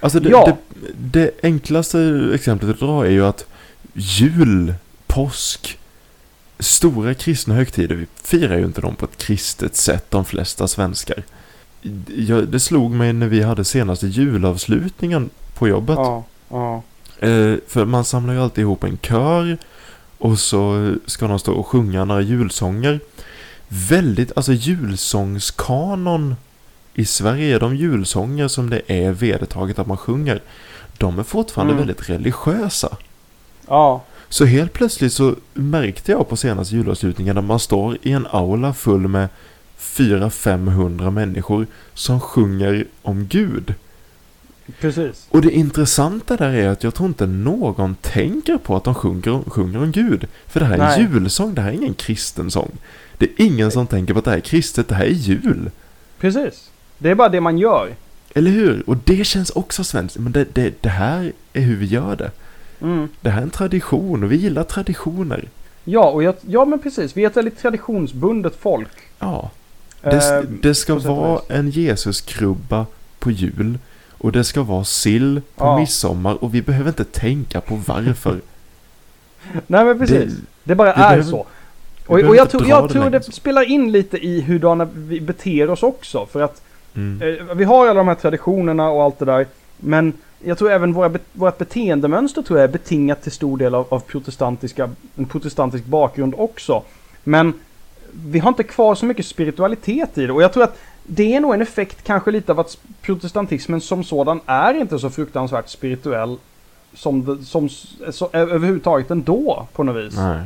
Alltså 0.00 0.20
det, 0.20 0.28
Ja. 0.30 0.46
det, 0.46 0.56
det 0.96 1.30
enklaste 1.42 2.30
exemplet 2.34 2.70
att 2.70 2.80
dra 2.80 3.06
är 3.06 3.10
ju 3.10 3.26
att 3.26 3.46
jul, 3.92 4.74
påsk, 5.06 5.78
stora 6.58 7.14
kristna 7.14 7.54
högtider, 7.54 7.94
vi 7.94 8.06
firar 8.22 8.58
ju 8.58 8.64
inte 8.64 8.80
dem 8.80 8.94
på 8.96 9.04
ett 9.04 9.16
kristet 9.16 9.76
sätt, 9.76 10.04
de 10.08 10.24
flesta 10.24 10.68
svenskar. 10.68 11.22
Jag, 12.16 12.48
det 12.48 12.60
slog 12.60 12.90
mig 12.90 13.12
när 13.12 13.26
vi 13.28 13.42
hade 13.42 13.64
senaste 13.64 14.06
julavslutningen 14.06 15.30
på 15.54 15.68
jobbet. 15.68 15.96
Ja, 15.98 16.24
ja. 16.48 16.82
Eh, 17.18 17.54
för 17.68 17.84
man 17.84 18.04
samlar 18.04 18.34
ju 18.34 18.40
alltid 18.40 18.62
ihop 18.62 18.84
en 18.84 18.98
kör 18.98 19.58
och 20.18 20.38
så 20.38 20.94
ska 21.06 21.26
de 21.28 21.38
stå 21.38 21.52
och 21.52 21.66
sjunga 21.66 22.04
några 22.04 22.20
julsånger. 22.20 23.00
Väldigt, 23.74 24.32
alltså 24.36 24.52
julsångskanon 24.52 26.36
i 26.94 27.04
Sverige, 27.04 27.58
de 27.58 27.76
julsånger 27.76 28.48
som 28.48 28.70
det 28.70 28.82
är 28.86 29.12
vedertaget 29.12 29.78
att 29.78 29.86
man 29.86 29.96
sjunger, 29.96 30.42
de 30.98 31.18
är 31.18 31.22
fortfarande 31.22 31.72
Mm. 31.72 31.86
väldigt 31.86 32.10
religiösa. 32.10 32.96
ja. 33.68 34.02
Så 34.28 34.44
helt 34.44 34.72
plötsligt 34.72 35.12
så 35.12 35.34
märkte 35.54 36.12
jag 36.12 36.28
på 36.28 36.36
senaste 36.36 36.74
julavslutningen 36.76 37.34
när 37.34 37.42
man 37.42 37.58
står 37.60 37.96
i 38.02 38.12
en 38.12 38.26
aula 38.30 38.74
full 38.74 39.08
med 39.08 39.28
400-500 39.78 41.10
människor 41.10 41.66
som 41.94 42.20
sjunger 42.20 42.86
om 43.02 43.26
Gud. 43.26 43.74
Precis. 44.80 45.26
Och 45.30 45.42
det 45.42 45.50
intressanta 45.50 46.36
där 46.36 46.50
är 46.50 46.68
att 46.68 46.82
jag 46.84 46.94
tror 46.94 47.08
inte 47.08 47.26
någon 47.26 47.94
tänker 47.94 48.58
på 48.58 48.76
att 48.76 48.84
de 48.84 48.94
sjunger, 48.94 49.50
sjunger 49.50 49.82
om 49.82 49.92
Gud. 49.92 50.26
För 50.46 50.60
det 50.60 50.66
här 50.66 50.78
är 50.78 50.98
en 50.98 51.12
julsång, 51.12 51.54
det 51.54 51.62
här 51.62 51.68
är 51.68 51.74
ingen 51.74 51.94
kristen 51.94 52.50
sång. 52.50 52.70
Det 53.22 53.42
är 53.42 53.46
ingen 53.46 53.70
som 53.70 53.86
tänker 53.86 54.12
på 54.12 54.18
att 54.18 54.24
det 54.24 54.30
här 54.30 54.38
är 54.38 54.40
kristet, 54.40 54.88
det 54.88 54.94
här 54.94 55.04
är 55.04 55.08
jul. 55.10 55.70
Precis. 56.20 56.70
Det 56.98 57.10
är 57.10 57.14
bara 57.14 57.28
det 57.28 57.40
man 57.40 57.58
gör. 57.58 57.94
Eller 58.34 58.50
hur? 58.50 58.82
Och 58.86 58.96
det 58.96 59.24
känns 59.26 59.50
också 59.50 59.84
svenskt. 59.84 60.18
Men 60.18 60.32
det, 60.32 60.46
det, 60.54 60.82
det 60.82 60.88
här 60.88 61.32
är 61.52 61.60
hur 61.60 61.76
vi 61.76 61.86
gör 61.86 62.16
det. 62.16 62.30
Mm. 62.80 63.08
Det 63.20 63.30
här 63.30 63.38
är 63.38 63.42
en 63.42 63.50
tradition 63.50 64.24
och 64.24 64.32
vi 64.32 64.36
gillar 64.36 64.64
traditioner. 64.64 65.48
Ja, 65.84 66.10
och 66.10 66.22
jag, 66.22 66.34
ja 66.40 66.64
men 66.64 66.78
precis. 66.78 67.16
Vi 67.16 67.22
är 67.24 67.26
ett 67.30 67.36
väldigt 67.36 67.58
traditionsbundet 67.58 68.56
folk. 68.60 68.88
Ja. 69.18 69.50
Det, 70.02 70.16
Eh, 70.16 70.40
det 70.62 70.74
ska 70.74 70.94
vara 70.94 71.40
en 71.48 71.70
Jesuskrubba 71.70 72.86
på 73.18 73.30
jul. 73.30 73.78
Och 74.10 74.32
det 74.32 74.44
ska 74.44 74.62
vara 74.62 74.84
sill 74.84 75.40
på 75.56 75.64
Ja. 75.64 75.78
midsommar. 75.78 76.44
Och 76.44 76.54
vi 76.54 76.62
behöver 76.62 76.88
inte 76.88 77.04
tänka 77.04 77.60
på 77.60 77.80
varför. 77.86 78.40
Nej 79.66 79.84
men 79.84 79.98
precis. 79.98 80.32
Det, 80.34 80.40
Det, 80.64 80.74
bara 80.74 80.92
är 80.92 80.98
behöver- 81.10 81.22
så. 81.30 81.46
Och, 82.12 82.28
och 82.28 82.36
jag 82.36 82.50
tror, 82.50 82.66
jag 82.68 82.90
tror 82.90 83.10
det 83.10 83.22
spelar 83.22 83.62
in 83.62 83.92
lite 83.92 84.18
i 84.26 84.40
hurdana 84.40 84.88
vi 84.94 85.20
beter 85.20 85.70
oss 85.70 85.82
också. 85.82 86.26
För 86.26 86.40
att 86.42 86.62
mm. 86.94 87.22
eh, 87.48 87.54
vi 87.54 87.64
har 87.64 87.86
alla 87.86 87.94
de 88.00 88.08
här 88.08 88.14
traditionerna 88.14 88.90
och 88.90 89.02
allt 89.02 89.18
det 89.18 89.24
där. 89.24 89.46
Men 89.76 90.12
jag 90.44 90.58
tror 90.58 90.70
även 90.70 90.92
våra, 90.92 91.12
vårt 91.32 91.58
beteendemönster 91.58 92.42
tror 92.42 92.58
jag 92.58 92.68
är 92.68 92.72
betingat 92.72 93.22
till 93.22 93.32
stor 93.32 93.58
del 93.58 93.74
av, 93.74 93.86
av 93.88 94.00
protestantiska, 94.00 94.90
en 95.16 95.24
protestantisk 95.24 95.84
bakgrund 95.84 96.34
också. 96.38 96.82
Men 97.24 97.52
vi 98.26 98.38
har 98.38 98.48
inte 98.48 98.62
kvar 98.64 98.94
så 98.94 99.06
mycket 99.06 99.26
spiritualitet 99.26 100.18
i 100.18 100.26
det. 100.26 100.32
Och 100.32 100.42
jag 100.42 100.52
tror 100.52 100.64
att 100.64 100.78
det 101.06 101.34
är 101.34 101.40
nog 101.40 101.54
en 101.54 101.62
effekt 101.62 102.02
kanske 102.04 102.30
lite 102.30 102.52
av 102.52 102.60
att 102.60 102.78
protestantismen 103.02 103.80
som 103.80 104.04
sådan 104.04 104.40
är 104.46 104.74
inte 104.74 104.98
så 104.98 105.10
fruktansvärt 105.10 105.68
spirituell 105.68 106.36
som, 106.94 107.44
som 107.44 107.66
s- 107.66 107.86
så, 108.10 108.28
överhuvudtaget 108.32 109.10
ändå 109.10 109.66
på 109.72 109.82
något 109.82 110.04
vis. 110.04 110.16
Nej. 110.16 110.40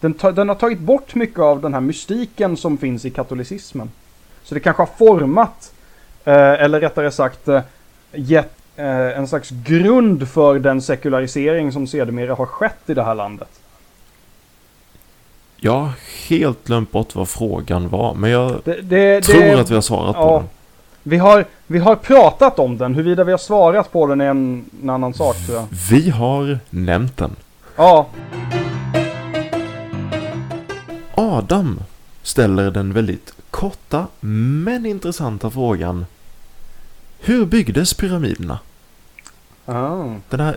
Den, 0.00 0.14
ta, 0.14 0.32
den 0.32 0.48
har 0.48 0.56
tagit 0.56 0.78
bort 0.78 1.14
mycket 1.14 1.38
av 1.38 1.60
den 1.60 1.74
här 1.74 1.80
mystiken 1.80 2.56
som 2.56 2.78
finns 2.78 3.04
i 3.04 3.10
katolicismen. 3.10 3.90
Så 4.42 4.54
det 4.54 4.60
kanske 4.60 4.82
har 4.82 4.90
format, 4.98 5.72
eh, 6.24 6.34
eller 6.34 6.80
rättare 6.80 7.10
sagt 7.10 7.48
eh, 7.48 7.60
gett 8.12 8.52
eh, 8.76 9.18
en 9.18 9.28
slags 9.28 9.50
grund 9.50 10.28
för 10.28 10.58
den 10.58 10.82
sekularisering 10.82 11.72
som 11.72 11.86
sedermera 11.86 12.34
har 12.34 12.46
skett 12.46 12.82
i 12.86 12.94
det 12.94 13.02
här 13.02 13.14
landet. 13.14 13.48
Jag 15.60 15.72
har 15.72 15.92
helt 16.28 16.66
glömt 16.66 16.92
bort 16.92 17.14
vad 17.14 17.28
frågan 17.28 17.88
var, 17.88 18.14
men 18.14 18.30
jag 18.30 18.60
Det, 18.64 18.82
det, 18.82 19.20
tror 19.20 19.40
det, 19.40 19.60
att 19.60 19.70
vi 19.70 19.74
har 19.74 19.82
svarat 19.82 20.16
på 20.16 20.22
ja. 20.22 20.38
den. 20.38 20.48
vi, 21.02 21.16
har, 21.16 21.44
vi 21.66 21.78
har 21.78 21.96
pratat 21.96 22.58
om 22.58 22.78
den, 22.78 22.94
huruvida 22.94 23.24
vi 23.24 23.30
har 23.30 23.38
svarat 23.38 23.92
på 23.92 24.06
den 24.06 24.20
är 24.20 24.30
en, 24.30 24.64
en 24.82 24.90
annan 24.90 25.14
sak 25.14 25.36
tror 25.46 25.58
jag. 25.58 25.66
Vi 25.90 26.10
har 26.10 26.58
nämnt 26.70 27.16
den. 27.16 27.36
Ja, 27.76 28.06
Adam 31.18 31.80
ställer 32.22 32.70
den 32.70 32.92
väldigt 32.92 33.32
korta 33.50 34.06
men 34.20 34.86
intressanta 34.86 35.50
frågan. 35.50 36.06
Hur 37.20 37.46
byggdes 37.46 37.94
pyramiderna? 37.94 38.58
ah. 39.66 40.04
Den 40.28 40.40
här 40.40 40.56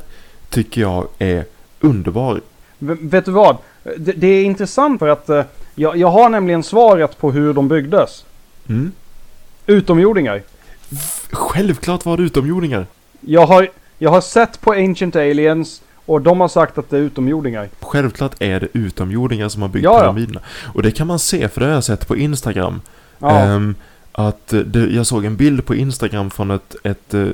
tycker 0.49 0.81
jag 0.81 1.07
är 1.19 1.45
underbar. 1.79 2.41
V- 2.79 2.95
vet 3.01 3.25
du 3.25 3.31
vad? 3.31 3.57
Det, 3.97 4.11
det 4.11 4.27
är 4.27 4.43
intressant 4.43 4.99
för 4.99 5.07
att 5.07 5.29
eh, 5.29 5.43
jag, 5.75 5.97
jag 5.97 6.07
har 6.11 6.29
nämligen 6.29 6.63
svaret 6.63 7.17
på 7.17 7.31
hur 7.31 7.53
de 7.53 7.67
byggdes. 7.67 8.25
Mm. 8.69 8.91
Utomjordingar. 9.65 10.41
Självklart 11.31 12.05
var 12.05 12.17
det 12.17 12.23
utomjordingar. 12.23 12.85
Jag 13.21 13.45
har, 13.47 13.69
jag 13.97 14.09
har 14.09 14.21
sett 14.21 14.61
på 14.61 14.71
Ancient 14.71 15.15
Aliens 15.15 15.81
och 16.11 16.21
de 16.21 16.41
har 16.41 16.47
sagt 16.47 16.77
att 16.77 16.89
det 16.89 16.97
är 16.97 17.01
utomjordingar. 17.01 17.69
Självklart 17.79 18.35
är 18.39 18.59
det 18.59 18.67
utomjordingar 18.73 19.49
som 19.49 19.61
har 19.61 19.69
byggt 19.69 19.83
Ja, 19.83 19.99
pyramiderna. 19.99 20.39
Och 20.73 20.83
det 20.83 20.91
kan 20.91 21.07
man 21.07 21.19
se, 21.19 21.47
för 21.47 21.61
det 21.61 21.67
har 21.67 21.73
jag 21.73 21.83
sett 21.83 22.07
på 22.07 22.17
Instagram. 22.17 22.81
Ja, 23.19 23.39
Ehm, 23.39 23.75
att 24.11 24.47
det, 24.65 24.79
jag 24.89 25.05
såg 25.07 25.25
en 25.25 25.35
bild 25.35 25.65
på 25.65 25.75
Instagram 25.75 26.31
från 26.31 26.51
ett, 26.51 26.75
ett 26.83 27.13
eh, 27.13 27.27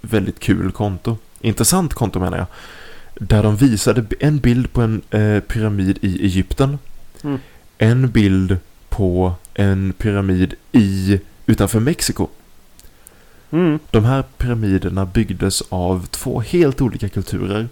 väldigt 0.00 0.38
kul 0.40 0.72
konto. 0.72 1.16
Intressant 1.40 1.94
konto 1.94 2.20
menar 2.20 2.38
jag. 2.38 2.46
Där 3.14 3.42
de 3.42 3.56
visade 3.56 4.04
en 4.20 4.38
bild 4.38 4.72
på 4.72 4.80
en 4.82 5.02
eh, 5.10 5.40
pyramid 5.40 5.98
i 6.02 6.24
Egypten. 6.24 6.78
Mm. 7.24 7.38
En 7.78 8.10
bild 8.10 8.56
på 8.88 9.32
en 9.54 9.92
pyramid 9.98 10.54
i, 10.72 11.20
utanför 11.46 11.80
Mexiko. 11.80 12.28
mm, 13.50 13.78
De 13.90 14.04
här 14.04 14.24
pyramiderna 14.36 15.04
byggdes 15.06 15.62
av 15.68 16.06
två 16.06 16.40
helt 16.40 16.80
olika 16.80 17.08
kulturer. 17.08 17.68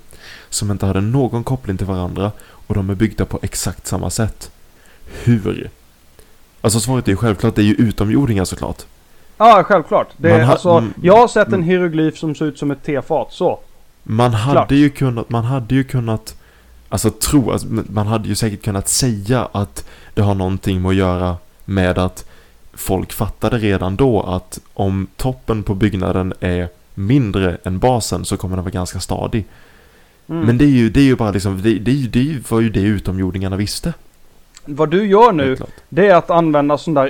Som 0.51 0.71
inte 0.71 0.87
hade 0.87 1.01
någon 1.01 1.45
koppling 1.45 1.77
till 1.77 1.87
varandra. 1.87 2.33
Och 2.67 2.75
de 2.75 2.91
är 2.91 2.95
byggda 2.95 3.25
på 3.25 3.39
exakt 3.43 3.87
samma 3.87 4.11
sätt. 4.11 4.51
Hur? 5.25 5.71
Alltså 6.61 6.81
svaret 6.81 7.09
är 7.09 7.13
ju 7.13 7.17
självklart, 7.17 7.55
det 7.55 7.63
är 7.63 7.67
ju 7.67 7.75
utomjordingar 7.75 8.45
såklart. 8.45 8.83
ja 9.39 9.65
självklart. 9.67 10.09
Det 10.17 10.31
är, 10.31 10.43
ha- 10.45 10.53
alltså, 10.53 10.85
jag 11.03 11.17
har 11.17 11.29
sett 11.29 11.53
en 11.53 11.63
hieroglyf 11.63 12.19
som 12.19 12.35
ser 12.35 12.45
ut 12.45 12.59
som 12.59 12.71
ett 12.71 12.83
tefat. 12.85 13.33
Så. 13.33 13.59
Man 14.03 14.35
hade 14.35 14.53
Klart. 14.55 14.71
ju 14.71 14.91
kunnat, 14.91 15.31
man 15.31 15.45
hade 15.45 15.75
ju 15.75 15.85
kunnat, 15.85 16.35
alltså 16.89 17.11
tro, 17.11 17.51
alltså, 17.53 17.67
man 17.71 18.07
hade 18.07 18.29
ju 18.29 18.35
säkert 18.35 18.63
kunnat 18.65 18.89
säga 18.89 19.49
att 19.53 19.85
det 20.15 20.23
har 20.23 20.35
någonting 20.35 20.83
med 20.83 20.89
att 20.89 20.95
göra 20.95 21.37
med 21.65 21.99
att 21.99 22.25
folk 22.75 23.13
fattade 23.13 23.59
redan 23.59 23.97
då 23.97 24.23
att 24.23 24.61
om 24.75 25.07
toppen 25.17 25.63
på 25.63 25.75
byggnaden 25.75 26.33
är 26.41 26.69
mindre 26.95 27.59
än 27.65 27.79
basen 27.79 28.25
så 28.25 28.37
kommer 28.37 28.57
den 28.57 28.65
vara 28.65 28.73
ganska 28.73 29.01
stadig. 29.01 29.45
Mm. 30.29 30.47
Men 30.47 30.59
det 30.59 30.65
är 30.65 30.69
ju, 30.69 30.91
det 30.91 31.01
är 31.01 31.05
ju 31.05 31.17
bara 31.17 31.31
liksom, 31.31 31.63
det, 31.63 31.79
det, 31.79 31.93
det 31.93 32.51
var 32.51 32.61
ju 32.61 32.71
det 32.71 32.81
utomjordingarna 32.81 33.57
visste. 33.57 33.95
Vad 34.65 34.91
du 34.91 35.07
gör 35.07 35.33
nu, 35.33 35.57
det 35.89 36.07
är 36.07 36.15
att 36.15 36.31
använda 36.31 36.79
sådana 36.79 37.03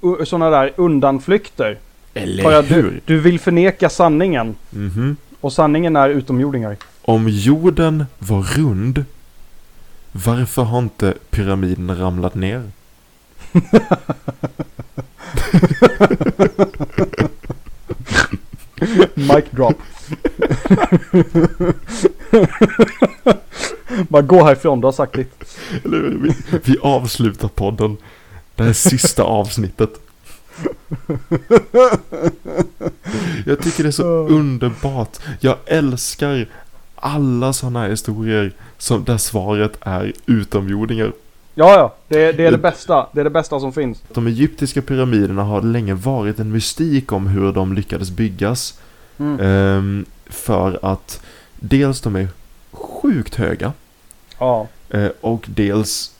där, 0.00 0.24
såna 0.24 0.50
där 0.50 0.72
undanflykter. 0.76 1.78
Eller 2.14 2.42
För 2.42 2.52
att 2.52 2.68
du, 2.68 2.74
hur? 2.74 3.00
du 3.04 3.20
vill 3.20 3.40
förneka 3.40 3.88
sanningen. 3.88 4.54
Mhm. 4.70 5.16
Och 5.40 5.52
sanningen 5.52 5.96
är 5.96 6.08
utomjordingar. 6.08 6.76
Om 7.02 7.28
jorden 7.28 8.04
var 8.18 8.42
rund 8.42 9.04
Varför 10.12 10.62
har 10.62 10.78
inte 10.78 11.14
pyramiden 11.30 11.98
ramlat 11.98 12.34
ner? 12.34 12.62
Mic 19.14 19.44
drop. 19.50 19.74
Bara 24.08 24.22
gå 24.22 24.44
härifrån, 24.44 24.80
du 24.80 24.86
har 24.86 24.92
sagt 24.92 25.12
ditt. 25.12 25.58
Vi, 25.84 26.34
vi 26.64 26.78
avslutar 26.82 27.48
podden. 27.48 27.96
Det 28.54 28.62
här 28.62 28.70
är 28.70 28.74
sista 28.74 29.22
avsnittet. 29.22 29.90
Jag 33.46 33.60
tycker 33.62 33.82
det 33.82 33.88
är 33.88 33.90
så 33.90 34.28
underbart. 34.28 35.18
Jag 35.40 35.56
älskar 35.66 36.46
alla 36.96 37.52
sådana 37.52 37.80
här 37.80 37.88
historier 37.88 38.52
som, 38.78 39.04
där 39.04 39.16
svaret 39.16 39.78
är 39.80 40.12
utomjordingar. 40.26 41.12
Ja, 41.54 41.74
ja. 41.74 41.94
Det, 42.08 42.32
det 42.32 42.46
är 42.46 42.50
det 42.50 42.58
bästa. 42.58 43.06
Det 43.12 43.20
är 43.20 43.24
det 43.24 43.30
bästa 43.30 43.60
som 43.60 43.72
finns. 43.72 44.02
De 44.12 44.26
egyptiska 44.26 44.82
pyramiderna 44.82 45.42
har 45.42 45.62
länge 45.62 45.94
varit 45.94 46.38
en 46.38 46.52
mystik 46.52 47.12
om 47.12 47.26
hur 47.26 47.52
de 47.52 47.72
lyckades 47.72 48.10
byggas. 48.10 48.78
Mm. 49.18 49.40
Ehm, 49.40 50.04
för 50.26 50.78
att 50.82 51.20
dels 51.60 52.00
de 52.00 52.16
är 52.16 52.28
sjukt 52.70 53.34
höga. 53.34 53.72
Ja. 54.38 54.68
Eh, 54.90 55.10
och 55.20 55.46
dels 55.48 56.12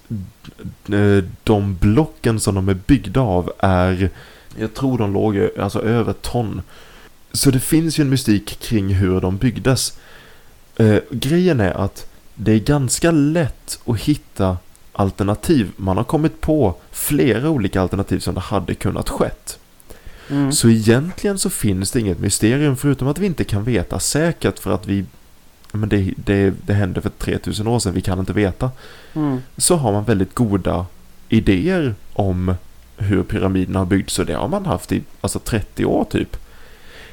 eh, 0.88 1.24
de 1.44 1.76
blocken 1.80 2.40
som 2.40 2.54
de 2.54 2.68
är 2.68 2.74
byggda 2.74 3.20
av 3.20 3.52
är, 3.58 4.10
jag 4.58 4.74
tror 4.74 4.98
de 4.98 5.12
låg 5.12 5.48
alltså 5.58 5.82
över 5.82 6.12
ton. 6.12 6.62
Så 7.32 7.50
det 7.50 7.60
finns 7.60 7.98
ju 7.98 8.02
en 8.02 8.10
mystik 8.10 8.60
kring 8.60 8.94
hur 8.94 9.20
de 9.20 9.36
byggdes. 9.36 9.98
Eh, 10.76 10.98
grejen 11.10 11.60
är 11.60 11.72
att 11.72 12.06
det 12.34 12.52
är 12.52 12.58
ganska 12.58 13.10
lätt 13.10 13.80
att 13.84 14.00
hitta 14.00 14.56
alternativ. 14.92 15.70
Man 15.76 15.96
har 15.96 16.04
kommit 16.04 16.40
på 16.40 16.74
flera 16.90 17.50
olika 17.50 17.80
alternativ 17.80 18.18
som 18.18 18.34
det 18.34 18.40
hade 18.40 18.74
kunnat 18.74 19.08
skett. 19.08 19.58
Mm. 20.30 20.52
Så 20.52 20.68
egentligen 20.68 21.38
så 21.38 21.50
finns 21.50 21.90
det 21.90 22.00
inget 22.00 22.18
mysterium 22.18 22.76
förutom 22.76 23.08
att 23.08 23.18
vi 23.18 23.26
inte 23.26 23.44
kan 23.44 23.64
veta 23.64 24.00
säkert 24.00 24.58
för 24.58 24.70
att 24.70 24.86
vi 24.86 25.04
men 25.74 25.88
det, 25.88 26.14
det, 26.16 26.54
det 26.66 26.74
hände 26.74 27.00
för 27.00 27.10
3000 27.10 27.66
år 27.66 27.78
sedan, 27.78 27.94
vi 27.94 28.00
kan 28.00 28.18
inte 28.18 28.32
veta. 28.32 28.70
Mm. 29.14 29.40
Så 29.56 29.76
har 29.76 29.92
man 29.92 30.04
väldigt 30.04 30.34
goda 30.34 30.86
idéer 31.28 31.94
om 32.12 32.54
hur 32.96 33.22
pyramiderna 33.22 33.78
har 33.78 33.86
byggts 33.86 34.18
och 34.18 34.26
det 34.26 34.34
har 34.34 34.48
man 34.48 34.66
haft 34.66 34.92
i 34.92 35.02
alltså 35.20 35.38
30 35.38 35.84
år 35.84 36.04
typ. 36.04 36.36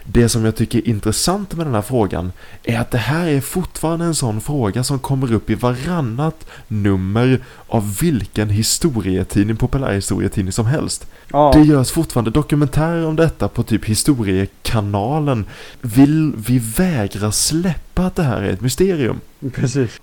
Det 0.06 0.30
som 0.30 0.46
jag 0.46 0.56
tycker 0.56 0.80
är 0.80 0.88
intressant 0.88 1.56
med 1.56 1.66
den 1.66 1.74
här 1.74 1.82
frågan 1.82 2.32
är 2.64 2.80
att 2.80 2.92
det 2.92 2.98
här 2.98 3.28
är 3.28 3.42
fortfarande 3.42 4.06
en 4.06 4.16
sån 4.16 4.42
fråga 4.42 4.84
som 4.84 5.00
kommer 5.00 5.34
upp 5.34 5.50
i 5.50 5.56
varannat 5.56 6.48
nummer 6.68 7.40
av 7.68 7.98
vilken 8.02 8.50
historietidning, 8.50 9.56
populärhistorietidning 9.56 10.52
som 10.52 10.66
helst. 10.66 11.08
Ja. 11.32 11.52
Det 11.56 11.62
görs 11.62 11.92
fortfarande 11.92 12.32
dokumentärer 12.32 13.06
om 13.06 13.16
detta 13.16 13.48
på 13.48 13.64
typ 13.64 13.86
historiekanalen. 13.86 15.46
Vi, 15.82 16.32
vi 16.48 16.60
vägrar 16.60 17.32
släppa 17.32 18.06
att 18.06 18.16
det 18.16 18.24
här 18.24 18.42
är 18.42 18.50
ett 18.50 18.62
mysterium. 18.62 19.20
Precis. 19.54 20.02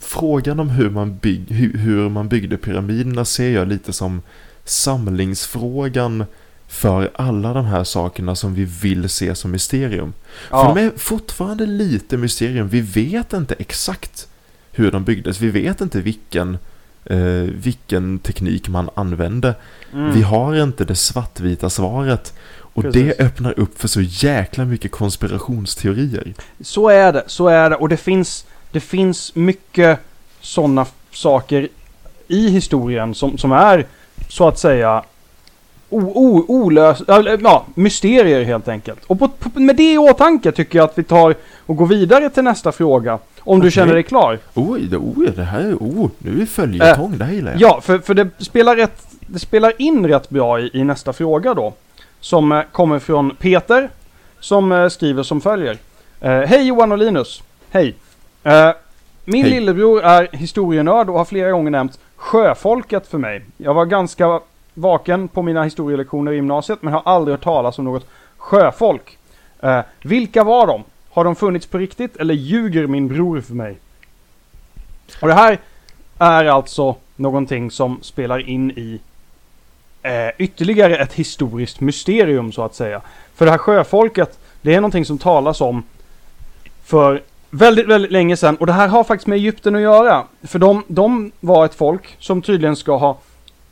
Frågan 0.00 0.60
om 0.60 0.70
hur 0.70 0.90
man, 0.90 1.18
bygg, 1.18 1.50
hur, 1.50 1.78
hur 1.78 2.08
man 2.08 2.28
byggde 2.28 2.56
pyramiderna 2.56 3.24
ser 3.24 3.50
jag 3.50 3.68
lite 3.68 3.92
som 3.92 4.22
samlingsfrågan 4.64 6.24
för 6.68 7.10
alla 7.14 7.52
de 7.52 7.64
här 7.64 7.84
sakerna 7.84 8.34
som 8.34 8.54
vi 8.54 8.64
vill 8.64 9.08
se 9.08 9.34
som 9.34 9.50
mysterium. 9.50 10.12
För 10.50 10.56
Ja. 10.56 10.74
de 10.74 10.86
är 10.86 10.92
fortfarande 10.96 11.66
lite 11.66 12.16
mysterium. 12.16 12.68
Vi 12.68 12.80
vet 12.80 13.32
inte 13.32 13.54
exakt 13.58 14.28
hur 14.72 14.90
de 14.92 15.04
byggdes. 15.04 15.40
Vi 15.40 15.50
vet 15.50 15.80
inte 15.80 16.00
vilken, 16.00 16.58
eh, 17.04 17.18
vilken 17.52 18.18
teknik 18.18 18.68
man 18.68 18.90
använde. 18.94 19.54
Mm. 19.92 20.12
Vi 20.12 20.22
har 20.22 20.62
inte 20.62 20.84
det 20.84 20.94
svartvita 20.96 21.70
svaret. 21.70 22.34
Och 22.76 22.82
Precis. 22.82 23.02
det 23.16 23.24
öppnar 23.24 23.58
upp 23.58 23.80
för 23.80 23.88
så 23.88 24.00
jäkla 24.00 24.64
mycket 24.64 24.90
konspirationsteorier. 24.90 26.34
Så 26.60 26.88
är 26.88 27.12
det, 27.12 27.24
så 27.26 27.48
är 27.48 27.70
det. 27.70 27.76
Och 27.76 27.88
det 27.88 27.96
finns, 27.96 28.46
det 28.72 28.80
finns 28.80 29.34
mycket 29.34 29.98
sådana 30.40 30.86
saker 31.12 31.68
i 32.28 32.48
historien 32.48 33.14
som, 33.14 33.38
som 33.38 33.52
är 33.52 33.86
så 34.28 34.48
att 34.48 34.58
säga 34.58 35.02
o, 35.96 36.12
o, 36.14 36.44
olös, 36.48 37.00
eller, 37.08 37.38
ja, 37.42 37.64
mysterier 37.74 38.44
helt 38.44 38.68
enkelt. 38.68 39.04
Och 39.06 39.18
på, 39.18 39.28
på, 39.28 39.60
med 39.60 39.76
det 39.76 39.92
i 39.92 39.98
åtanke 39.98 40.52
tycker 40.52 40.78
jag 40.78 40.84
att 40.84 40.98
vi 40.98 41.02
tar 41.02 41.34
och 41.66 41.76
går 41.76 41.86
vidare 41.86 42.30
till 42.30 42.42
nästa 42.42 42.72
fråga. 42.72 43.18
Om 43.40 43.60
du 43.60 43.62
Okej. 43.62 43.70
känner 43.70 43.94
dig 43.94 44.02
klar. 44.02 44.38
Oj, 44.54 44.80
det, 44.80 44.96
oj, 44.96 45.32
det 45.36 45.42
här 45.42 45.60
är... 45.60 45.74
Oh, 45.74 46.10
nu 46.18 46.30
är 46.30 46.34
vi 46.34 46.46
följetong. 46.46 47.18
det 47.18 47.24
här 47.24 47.32
gillar 47.32 47.52
jag. 47.52 47.60
Ja, 47.60 47.80
för, 47.80 47.98
för 47.98 48.14
det, 48.14 48.28
spelar 48.38 48.76
rätt, 48.76 49.06
det 49.20 49.38
spelar 49.38 49.72
in 49.78 50.06
rätt 50.06 50.28
bra 50.28 50.60
i, 50.60 50.70
i 50.72 50.84
nästa 50.84 51.12
fråga 51.12 51.54
då. 51.54 51.72
Som 52.20 52.52
eh, 52.52 52.62
kommer 52.72 52.98
från 52.98 53.30
Peter. 53.30 53.90
Som 54.40 54.72
eh, 54.72 54.88
skriver 54.88 55.22
som 55.22 55.40
följer. 55.40 55.78
Eh, 56.20 56.30
Hej 56.30 56.66
Johan 56.66 56.92
och 56.92 56.98
Linus. 56.98 57.42
Hej. 57.70 57.94
Eh, 58.42 58.70
min 59.24 59.42
Hej. 59.42 59.50
lillebror 59.50 60.02
är 60.02 60.28
historienörd 60.32 61.08
och 61.08 61.18
har 61.18 61.24
flera 61.24 61.50
gånger 61.50 61.70
nämnt 61.70 61.98
sjöfolket 62.16 63.06
för 63.06 63.18
mig. 63.18 63.44
Jag 63.56 63.74
var 63.74 63.84
ganska 63.84 64.40
vaken 64.78 65.28
på 65.28 65.42
mina 65.42 65.64
historielektioner 65.64 66.32
i 66.32 66.34
gymnasiet 66.34 66.82
men 66.82 66.92
har 66.92 67.02
aldrig 67.04 67.32
hört 67.32 67.44
talas 67.44 67.78
om 67.78 67.84
något 67.84 68.06
sjöfolk. 68.36 69.18
Eh, 69.60 69.80
vilka 70.02 70.44
var 70.44 70.66
de? 70.66 70.84
Har 71.10 71.24
de 71.24 71.36
funnits 71.36 71.66
på 71.66 71.78
riktigt 71.78 72.16
eller 72.16 72.34
ljuger 72.34 72.86
min 72.86 73.08
bror 73.08 73.40
för 73.40 73.54
mig? 73.54 73.78
Och 75.20 75.28
det 75.28 75.34
här 75.34 75.58
är 76.18 76.44
alltså 76.44 76.96
någonting 77.16 77.70
som 77.70 77.98
spelar 78.02 78.48
in 78.48 78.70
i 78.70 79.00
eh, 80.02 80.28
ytterligare 80.38 80.96
ett 80.96 81.12
historiskt 81.12 81.80
mysterium 81.80 82.52
så 82.52 82.62
att 82.62 82.74
säga. 82.74 83.00
För 83.34 83.44
det 83.44 83.50
här 83.50 83.58
sjöfolket, 83.58 84.38
det 84.62 84.74
är 84.74 84.80
någonting 84.80 85.04
som 85.04 85.18
talas 85.18 85.60
om 85.60 85.82
för 86.84 87.22
väldigt, 87.50 87.86
väldigt 87.86 88.12
länge 88.12 88.36
sedan. 88.36 88.56
Och 88.56 88.66
det 88.66 88.72
här 88.72 88.88
har 88.88 89.04
faktiskt 89.04 89.26
med 89.26 89.36
Egypten 89.36 89.74
att 89.76 89.82
göra. 89.82 90.24
För 90.42 90.58
de, 90.58 90.82
de 90.86 91.32
var 91.40 91.64
ett 91.64 91.74
folk 91.74 92.16
som 92.18 92.42
tydligen 92.42 92.76
ska 92.76 92.96
ha 92.96 93.18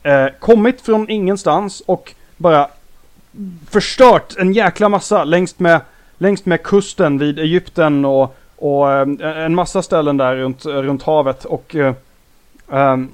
eh, 0.04 0.26
kommit 0.38 0.80
från 0.80 1.10
ingenstans 1.10 1.82
och 1.86 2.14
bara 2.36 2.68
förstört 3.70 4.36
en 4.38 4.52
jäkla 4.52 4.88
massa 4.88 5.24
längs 5.24 5.58
med, 5.58 5.80
längs 6.18 6.44
med 6.44 6.62
kusten 6.62 7.18
vid 7.18 7.38
Egypten 7.38 8.04
och, 8.04 8.36
och 8.56 8.92
eh, 8.92 9.44
en 9.44 9.54
massa 9.54 9.82
ställen 9.82 10.16
där 10.16 10.36
runt, 10.36 10.66
runt 10.66 11.02
havet. 11.02 11.44
Och, 11.44 11.74
eh, 11.74 11.94
ehm, 12.72 13.08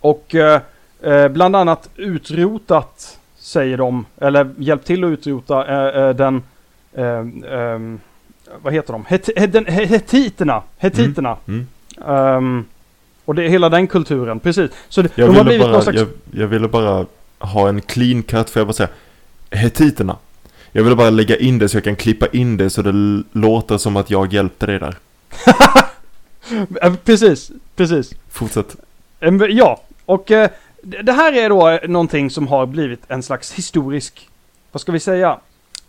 och 0.00 0.34
eh, 0.34 0.60
eh, 1.02 1.28
bland 1.28 1.56
annat 1.56 1.90
utrotat, 1.96 3.18
säger 3.38 3.76
de, 3.76 4.06
eller 4.18 4.50
hjälpt 4.58 4.86
till 4.86 5.04
att 5.04 5.10
utrota 5.10 5.66
eh, 5.92 6.14
den, 6.14 6.42
eh, 6.92 7.26
ehm, 7.52 8.00
vad 8.62 8.72
heter 8.72 8.92
de? 8.92 9.04
Het, 9.08 9.30
het, 9.36 9.68
hetiterna. 9.68 10.62
Hetiterna. 10.78 11.36
Mm. 11.48 11.66
Ehm, 12.08 12.64
och 13.30 13.36
det 13.36 13.44
är 13.44 13.48
hela 13.48 13.68
den 13.68 13.86
kulturen, 13.86 14.40
precis. 14.40 14.70
Så 14.88 15.02
det, 15.02 15.10
Jag, 15.14 15.28
de 15.28 15.36
har 15.36 15.44
ville 15.44 15.44
blivit 15.44 15.62
bara, 15.62 15.72
någon 15.72 15.82
slags... 15.82 15.98
jag, 15.98 16.08
jag 16.30 16.46
ville 16.46 16.68
bara 16.68 17.06
ha 17.38 17.68
en 17.68 17.80
clean 17.80 18.22
cut, 18.22 18.50
för 18.50 18.60
jag 18.60 18.66
bara 18.66 18.72
säga 18.72 18.88
Hetiterna. 19.50 20.16
Jag 20.72 20.82
ville 20.82 20.96
bara 20.96 21.10
lägga 21.10 21.36
in 21.36 21.58
det 21.58 21.68
så 21.68 21.76
jag 21.76 21.84
kan 21.84 21.96
klippa 21.96 22.26
in 22.26 22.56
det 22.56 22.70
så 22.70 22.82
det 22.82 23.22
låter 23.32 23.78
som 23.78 23.96
att 23.96 24.10
jag 24.10 24.32
hjälpte 24.32 24.66
dig 24.66 24.78
där. 24.78 24.96
Precis, 27.04 27.50
precis. 27.76 28.14
Fortsätt. 28.30 28.76
Ja, 29.48 29.82
och 30.04 30.30
eh, 30.30 30.50
det 30.82 31.12
här 31.12 31.32
är 31.32 31.48
då 31.48 31.68
eh, 31.68 31.88
någonting 31.88 32.30
som 32.30 32.48
har 32.48 32.66
blivit 32.66 33.00
en 33.08 33.22
slags 33.22 33.52
historisk, 33.52 34.28
vad 34.72 34.80
ska 34.80 34.92
vi 34.92 35.00
säga? 35.00 35.38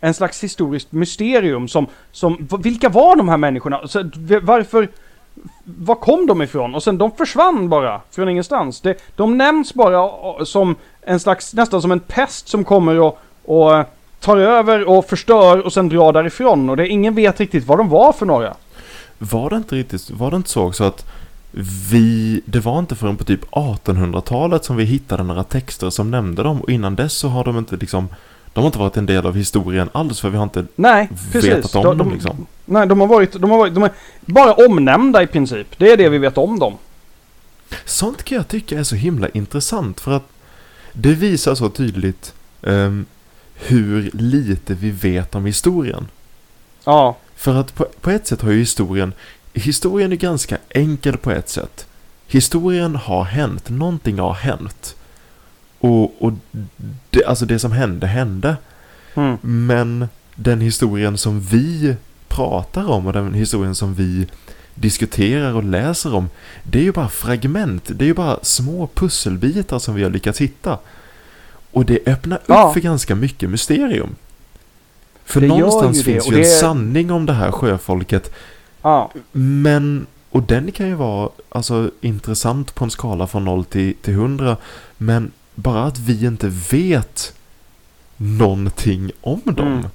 En 0.00 0.14
slags 0.14 0.44
historiskt 0.44 0.92
mysterium 0.92 1.68
som, 1.68 1.86
som 2.12 2.48
vilka 2.62 2.88
var 2.88 3.16
de 3.16 3.28
här 3.28 3.36
människorna? 3.36 3.88
Så, 3.88 4.10
varför, 4.42 4.88
var 5.64 5.94
kom 5.94 6.26
de 6.26 6.42
ifrån? 6.42 6.74
Och 6.74 6.82
sen 6.82 6.98
de 6.98 7.10
försvann 7.12 7.68
bara 7.68 8.00
från 8.10 8.28
ingenstans. 8.28 8.80
De, 8.80 8.94
de 9.16 9.38
nämns 9.38 9.74
bara 9.74 10.04
eh, 10.04 10.44
som 10.44 10.76
en 11.00 11.20
slags, 11.20 11.54
nästan 11.54 11.82
som 11.82 11.92
en 11.92 12.00
pest 12.00 12.48
som 12.48 12.64
kommer 12.64 13.00
och, 13.00 13.18
och 13.44 13.76
eh, 13.76 13.86
tar 14.20 14.36
över 14.36 14.88
och 14.88 15.04
förstör 15.04 15.58
och 15.58 15.72
sen 15.72 15.88
drar 15.88 16.12
därifrån. 16.12 16.70
Och 16.70 16.76
det, 16.76 16.88
ingen 16.88 17.14
vet 17.14 17.40
riktigt 17.40 17.66
vad 17.66 17.78
de 17.78 17.88
var 17.88 18.12
för 18.12 18.26
några. 18.26 18.54
Var 19.18 19.50
det 19.50 19.56
inte 19.56 19.74
riktigt, 19.74 20.10
var 20.10 20.30
det 20.30 20.36
inte 20.36 20.50
så 20.50 20.62
också 20.62 20.84
att 20.84 21.06
vi, 21.90 22.42
det 22.44 22.60
var 22.60 22.78
inte 22.78 22.94
förrän 22.94 23.16
på 23.16 23.24
typ 23.24 23.50
1800-talet 23.50 24.64
som 24.64 24.76
vi 24.76 24.84
hittade 24.84 25.22
några 25.22 25.44
texter 25.44 25.90
som 25.90 26.10
nämnde 26.10 26.42
dem 26.42 26.60
och 26.60 26.70
innan 26.70 26.94
dess 26.94 27.12
så 27.12 27.28
har 27.28 27.44
de 27.44 27.58
inte 27.58 27.76
liksom, 27.76 28.08
de 28.52 28.60
har 28.60 28.66
inte 28.66 28.78
varit 28.78 28.96
en 28.96 29.06
del 29.06 29.26
av 29.26 29.36
historien 29.36 29.88
alls 29.92 30.20
för 30.20 30.30
vi 30.30 30.36
har 30.36 30.44
inte 30.44 30.66
Nej, 30.76 31.08
precis. 31.32 31.50
vetat 31.50 31.74
om 31.74 31.82
De- 31.84 31.98
dem 31.98 32.08
de- 32.08 32.14
liksom. 32.14 32.46
Nej, 32.64 32.86
de 32.86 33.00
har 33.00 33.06
varit, 33.06 33.32
de 33.32 33.50
har 33.50 33.58
varit, 33.58 33.74
de 33.74 33.82
är 33.82 33.90
bara 34.20 34.54
omnämnda 34.54 35.22
i 35.22 35.26
princip. 35.26 35.66
Det 35.78 35.92
är 35.92 35.96
det 35.96 36.08
vi 36.08 36.18
vet 36.18 36.38
om 36.38 36.58
dem. 36.58 36.74
Sånt 37.84 38.22
kan 38.22 38.36
jag 38.36 38.48
tycka 38.48 38.78
är 38.78 38.82
så 38.82 38.94
himla 38.94 39.28
intressant 39.28 40.00
för 40.00 40.12
att 40.12 40.28
det 40.92 41.12
visar 41.14 41.54
så 41.54 41.68
tydligt 41.68 42.34
ehm, 42.62 43.06
hur 43.54 44.10
lite 44.12 44.74
vi 44.74 44.90
vet 44.90 45.34
om 45.34 45.46
historien. 45.46 46.08
Ja, 46.84 47.16
För 47.36 47.54
att 47.54 47.74
på, 47.74 47.86
på 48.00 48.10
ett 48.10 48.26
sätt 48.26 48.42
har 48.42 48.50
ju 48.50 48.58
historien 48.58 49.12
historien 49.54 50.12
är 50.12 50.16
ganska 50.16 50.58
enkel 50.68 51.16
på 51.16 51.30
ett 51.30 51.48
sätt. 51.48 51.86
Historien 52.26 52.96
har 52.96 53.24
hänt, 53.24 53.68
någonting 53.68 54.18
har 54.18 54.34
hänt. 54.34 54.96
Och, 55.82 56.22
och 56.22 56.32
det, 57.10 57.24
alltså 57.24 57.46
det 57.46 57.58
som 57.58 57.72
hände, 57.72 58.06
hände. 58.06 58.56
Mm. 59.14 59.36
Men 59.42 60.08
den 60.34 60.60
historien 60.60 61.18
som 61.18 61.40
vi 61.40 61.96
pratar 62.28 62.90
om 62.90 63.06
och 63.06 63.12
den 63.12 63.34
historien 63.34 63.74
som 63.74 63.94
vi 63.94 64.26
diskuterar 64.74 65.54
och 65.54 65.64
läser 65.64 66.14
om, 66.14 66.28
det 66.62 66.78
är 66.78 66.82
ju 66.82 66.92
bara 66.92 67.08
fragment, 67.08 67.84
det 67.94 68.04
är 68.04 68.06
ju 68.06 68.14
bara 68.14 68.38
små 68.42 68.86
pusselbitar 68.94 69.78
som 69.78 69.94
vi 69.94 70.02
har 70.02 70.10
lyckats 70.10 70.40
hitta. 70.40 70.78
Och 71.72 71.84
det 71.84 71.98
öppnar 72.08 72.36
upp 72.36 72.42
Ja. 72.46 72.72
för 72.72 72.80
ganska 72.80 73.14
mycket 73.14 73.50
mysterium. 73.50 74.14
För 75.24 75.40
Det 75.40 75.46
någonstans 75.46 75.96
ju 75.98 76.02
det, 76.02 76.12
finns 76.12 76.26
och 76.26 76.32
ju 76.32 76.36
en 76.38 76.42
det- 76.42 76.48
sanning 76.48 77.10
om 77.10 77.26
det 77.26 77.32
här 77.32 77.52
sjöfolket, 77.52 78.32
Ja. 78.82 79.12
men, 79.32 80.06
och 80.30 80.42
den 80.42 80.72
kan 80.72 80.88
ju 80.88 80.94
vara 80.94 81.28
alltså, 81.48 81.90
intressant 82.00 82.74
på 82.74 82.84
en 82.84 82.90
skala 82.90 83.26
från 83.26 83.44
0 83.44 83.64
till, 83.64 83.94
till 84.02 84.14
100, 84.14 84.56
men 84.98 85.30
bara 85.54 85.84
att 85.84 85.98
vi 85.98 86.26
inte 86.26 86.48
vet 86.70 87.34
någonting 88.16 89.10
om 89.20 89.40
dem 89.44 89.66
Mm. 89.66 89.86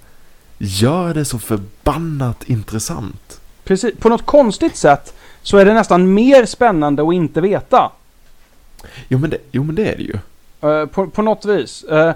gör 0.57 1.13
det 1.13 1.25
så 1.25 1.39
förbannat 1.39 2.43
intressant. 2.43 3.41
Precis. 3.63 3.95
På 3.99 4.09
något 4.09 4.25
konstigt 4.25 4.75
sätt 4.75 5.13
så 5.41 5.57
är 5.57 5.65
det 5.65 5.73
nästan 5.73 6.13
mer 6.13 6.45
spännande 6.45 7.07
att 7.07 7.13
inte 7.13 7.41
veta. 7.41 7.91
Jo 9.07 9.19
men 9.19 9.29
det, 9.29 9.37
jo, 9.51 9.63
men 9.63 9.75
det 9.75 9.87
är 9.93 9.97
det 9.97 10.03
ju. 10.03 10.19
Eh, 10.69 10.85
på, 10.85 11.07
på 11.07 11.21
något 11.21 11.45
vis. 11.45 11.83
Eh, 11.83 12.13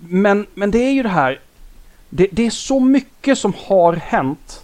men, 0.00 0.46
men 0.54 0.70
det 0.70 0.78
är 0.78 0.90
ju 0.92 1.02
det 1.02 1.08
här. 1.08 1.40
Det, 2.10 2.28
det 2.32 2.46
är 2.46 2.50
så 2.50 2.80
mycket 2.80 3.38
som 3.38 3.52
har 3.66 3.92
hänt 3.92 4.62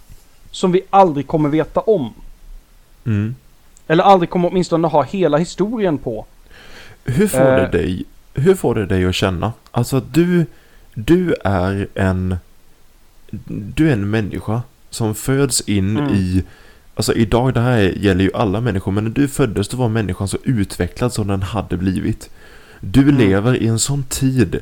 som 0.51 0.71
vi 0.71 0.81
aldrig 0.89 1.27
kommer 1.27 1.49
veta 1.49 1.79
om. 1.79 2.13
Mm. 3.05 3.35
Eller 3.87 4.03
aldrig 4.03 4.29
kommer 4.29 4.49
åtminstone 4.49 4.87
ha 4.87 5.03
hela 5.03 5.37
historien 5.37 5.97
på. 5.97 6.25
Hur 7.05 7.27
får 7.27 7.39
det 7.39 7.63
Eh. 7.63 7.71
dig, 7.71 8.03
hur 8.33 8.55
får 8.55 8.75
det 8.75 8.85
dig 8.85 9.05
att 9.05 9.15
känna? 9.15 9.53
Alltså 9.71 9.99
du, 10.11 10.45
du 10.93 11.35
är 11.43 11.87
en, 11.95 12.35
du 13.75 13.89
är 13.89 13.93
en 13.93 14.09
människa 14.09 14.61
som 14.89 15.15
föds 15.15 15.61
in 15.61 15.97
Mm. 15.97 16.13
i, 16.13 16.43
alltså 16.95 17.13
idag, 17.13 17.53
det 17.53 17.59
här 17.59 17.77
gäller 17.79 18.23
ju 18.23 18.31
alla 18.33 18.61
människor, 18.61 18.91
men 18.91 19.03
när 19.03 19.11
du 19.11 19.27
föddes 19.27 19.67
då 19.69 19.77
var 19.77 19.89
människan 19.89 20.27
så 20.27 20.37
utvecklad 20.43 21.13
som 21.13 21.27
den 21.27 21.41
hade 21.41 21.77
blivit. 21.77 22.29
Du 22.79 23.01
Mm. 23.01 23.17
lever 23.17 23.55
i 23.55 23.67
en 23.67 23.79
sån 23.79 24.03
tid 24.03 24.59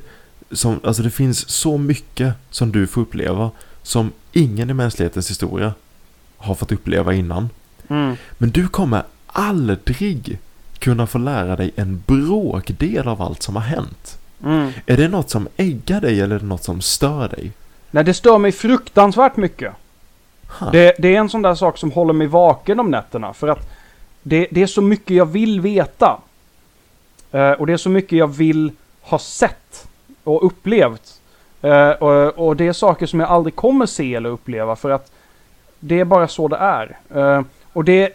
som, 0.51 0.79
alltså 0.83 1.03
det 1.03 1.09
finns 1.11 1.49
så 1.49 1.77
mycket 1.77 2.33
som 2.49 2.71
du 2.71 2.87
får 2.87 3.01
uppleva 3.01 3.51
som 3.83 4.11
ingen 4.31 4.69
i 4.69 4.73
mänsklighetens 4.73 5.29
historia 5.29 5.73
har 6.37 6.55
fått 6.55 6.71
uppleva 6.71 7.13
innan. 7.13 7.49
Men 8.37 8.49
du 8.49 8.67
kommer 8.67 9.03
aldrig 9.27 9.85
kunna 10.79 11.07
få 11.07 11.17
lära 11.17 11.55
dig 11.55 11.71
en 11.75 12.03
bråkdel 12.05 13.07
av 13.07 13.21
allt 13.21 13.43
som 13.43 13.55
har 13.55 13.63
hänt. 13.63 14.17
Mm. 14.43 14.71
Är 14.85 14.97
det 14.97 15.07
något 15.07 15.29
som 15.29 15.47
äggar 15.57 16.01
dig 16.01 16.21
eller 16.21 16.35
är 16.35 16.39
det 16.39 16.45
något 16.45 16.63
som 16.63 16.81
stör 16.81 17.27
dig? 17.27 17.51
Nej, 17.91 18.03
det 18.03 18.13
stör 18.13 18.37
mig 18.37 18.51
fruktansvärt 18.51 19.37
mycket. 19.37 19.73
Det, 20.71 20.95
det 20.99 21.15
är 21.15 21.19
en 21.19 21.29
sån 21.29 21.41
där 21.41 21.55
sak 21.55 21.77
som 21.77 21.91
håller 21.91 22.13
mig 22.13 22.27
vaken 22.27 22.79
om 22.79 22.91
nätterna. 22.91 23.33
För 23.33 23.47
att 23.47 23.69
det, 24.23 24.47
det 24.51 24.61
är 24.61 24.67
så 24.67 24.81
mycket 24.81 25.15
jag 25.15 25.25
vill 25.25 25.61
veta. 25.61 26.19
Eh, 27.31 27.51
och 27.51 27.67
det 27.67 27.73
är 27.73 27.77
så 27.77 27.89
mycket 27.89 28.19
jag 28.19 28.27
vill 28.27 28.71
ha 29.01 29.19
sett 29.19 29.87
och 30.23 30.45
upplevt. 30.45 31.21
Eh, 31.61 31.89
och, 31.89 32.47
och 32.47 32.55
det 32.55 32.67
är 32.67 32.73
saker 32.73 33.05
som 33.05 33.19
jag 33.19 33.29
aldrig 33.29 33.55
kommer 33.55 33.85
se 33.85 34.15
eller 34.15 34.29
uppleva 34.29 34.75
för 34.75 34.89
att 34.89 35.11
det 35.79 35.99
är 35.99 36.05
bara 36.05 36.27
så 36.27 36.47
det 36.47 36.57
är. 36.57 36.97
Eh, 37.15 37.41
och 37.73 37.83
det, 37.83 38.13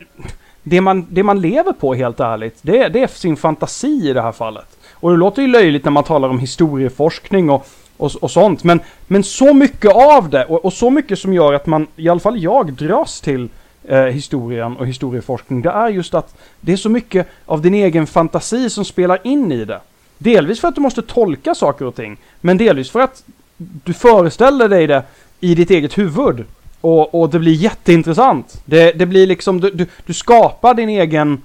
det, 0.64 0.80
man, 0.80 1.06
det 1.10 1.22
man 1.22 1.40
lever 1.40 1.72
på 1.72 1.94
helt 1.94 2.20
ärligt, 2.20 2.58
det, 2.62 2.88
det 2.88 3.02
är 3.02 3.06
sin 3.06 3.36
fantasi 3.36 4.08
i 4.10 4.12
det 4.12 4.22
här 4.22 4.32
fallet. 4.32 4.66
Och 4.92 5.10
det 5.10 5.16
låter 5.16 5.42
ju 5.42 5.48
löjligt 5.48 5.84
när 5.84 5.92
man 5.92 6.04
talar 6.04 6.28
om 6.28 6.38
historieforskning 6.38 7.50
och, 7.50 7.66
och, 7.96 8.10
och 8.20 8.30
sånt. 8.30 8.64
Men, 8.64 8.80
men 9.06 9.24
så 9.24 9.54
mycket 9.54 9.92
av 9.92 10.30
det 10.30 10.44
och, 10.44 10.64
och 10.64 10.72
så 10.72 10.90
mycket 10.90 11.18
som 11.18 11.34
gör 11.34 11.52
att 11.52 11.66
man, 11.66 11.86
i 11.96 12.08
alla 12.08 12.20
fall 12.20 12.42
jag, 12.42 12.72
dras 12.72 13.20
till 13.20 13.48
eh, 13.84 14.04
historien 14.04 14.76
och 14.76 14.86
historieforskning. 14.86 15.62
Det 15.62 15.70
är 15.70 15.88
just 15.88 16.14
att 16.14 16.36
det 16.60 16.72
är 16.72 16.76
så 16.76 16.88
mycket 16.88 17.28
av 17.46 17.62
din 17.62 17.74
egen 17.74 18.06
fantasi 18.06 18.70
som 18.70 18.84
spelar 18.84 19.18
in 19.22 19.52
i 19.52 19.64
det. 19.64 19.80
Delvis 20.18 20.60
för 20.60 20.68
att 20.68 20.74
du 20.74 20.80
måste 20.80 21.02
tolka 21.02 21.54
saker 21.54 21.84
och 21.84 21.94
ting. 21.94 22.16
Men 22.40 22.58
delvis 22.58 22.90
för 22.90 23.00
att 23.00 23.24
du 23.56 23.92
föreställer 23.92 24.68
dig 24.68 24.86
det 24.86 25.02
i 25.40 25.54
ditt 25.54 25.70
eget 25.70 25.98
huvud. 25.98 26.44
Och, 26.84 27.14
och 27.20 27.30
det 27.30 27.38
blir 27.38 27.52
jätteintressant. 27.52 28.62
Det, 28.64 28.92
det 28.92 29.06
blir 29.06 29.26
liksom, 29.26 29.60
du, 29.60 29.70
du, 29.70 29.86
du 30.06 30.14
skapar 30.14 30.74
din 30.74 30.88
egen 30.88 31.42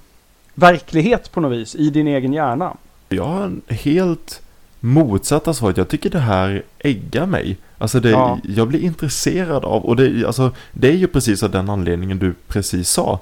verklighet 0.54 1.32
på 1.32 1.40
något 1.40 1.52
vis 1.52 1.74
i 1.74 1.90
din 1.90 2.06
egen 2.06 2.32
hjärna. 2.32 2.76
Jag 3.08 3.24
har 3.24 3.42
en 3.42 3.62
helt 3.68 4.42
motsatta 4.80 5.54
svaret. 5.54 5.76
Jag 5.76 5.88
tycker 5.88 6.10
det 6.10 6.18
här 6.18 6.62
äggar 6.78 7.26
mig. 7.26 7.56
Alltså 7.78 8.00
det, 8.00 8.10
Ja. 8.10 8.38
jag 8.44 8.68
blir 8.68 8.80
intresserad 8.80 9.64
av, 9.64 9.84
och 9.84 9.96
det, 9.96 10.26
alltså, 10.26 10.52
det 10.72 10.88
är 10.88 10.96
ju 10.96 11.06
precis 11.06 11.42
av 11.42 11.50
den 11.50 11.70
anledningen 11.70 12.18
du 12.18 12.34
precis 12.46 12.90
sa. 12.90 13.20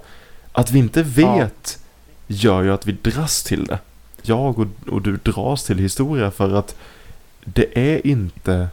Att 0.53 0.71
vi 0.71 0.79
inte 0.79 1.03
vet 1.03 1.79
gör 2.27 2.63
ju 2.63 2.73
att 2.73 2.87
vi 2.87 2.93
dras 2.93 3.43
till 3.43 3.65
det. 3.65 3.79
Jag 4.23 4.59
och, 4.59 4.67
och 4.91 5.03
du 5.03 5.17
dras 5.17 5.65
till 5.65 5.79
historia 5.79 6.31
för 6.31 6.55
att 6.55 6.77
det 7.45 7.79
är 7.79 8.07
inte, 8.07 8.69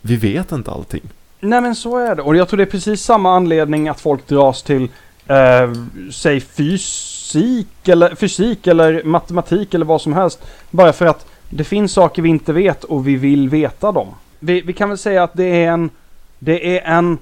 vi 0.00 0.16
vet 0.16 0.52
inte 0.52 0.70
allting. 0.70 1.02
Nej 1.44 1.60
men 1.60 1.74
så 1.74 1.98
är 1.98 2.14
det. 2.14 2.22
Och 2.22 2.36
jag 2.36 2.48
tror 2.48 2.56
det 2.56 2.64
är 2.64 2.66
precis 2.66 3.02
samma 3.02 3.36
anledning 3.36 3.88
att 3.88 4.00
folk 4.00 4.26
dras 4.26 4.62
till, 4.62 4.88
eh, 5.26 5.72
säg 6.12 6.40
fysik 6.40 7.88
eller, 7.88 8.14
fysik 8.14 8.66
eller 8.66 9.02
matematik 9.04 9.74
eller 9.74 9.86
vad 9.86 10.00
som 10.00 10.12
helst. 10.12 10.42
Bara 10.70 10.92
för 10.92 11.06
att 11.06 11.26
det 11.50 11.64
finns 11.64 11.92
saker 11.92 12.22
vi 12.22 12.28
inte 12.28 12.52
vet 12.52 12.84
och 12.84 13.08
vi 13.08 13.16
vill 13.16 13.48
veta 13.48 13.92
dem. 13.92 14.08
Vi, 14.38 14.60
vi 14.60 14.72
kan 14.72 14.88
väl 14.88 14.98
säga 14.98 15.22
att 15.22 15.34
det 15.34 15.64
är 15.64 15.70
en, 15.70 15.90
det 16.38 16.78
är 16.78 16.96
en 16.96 17.18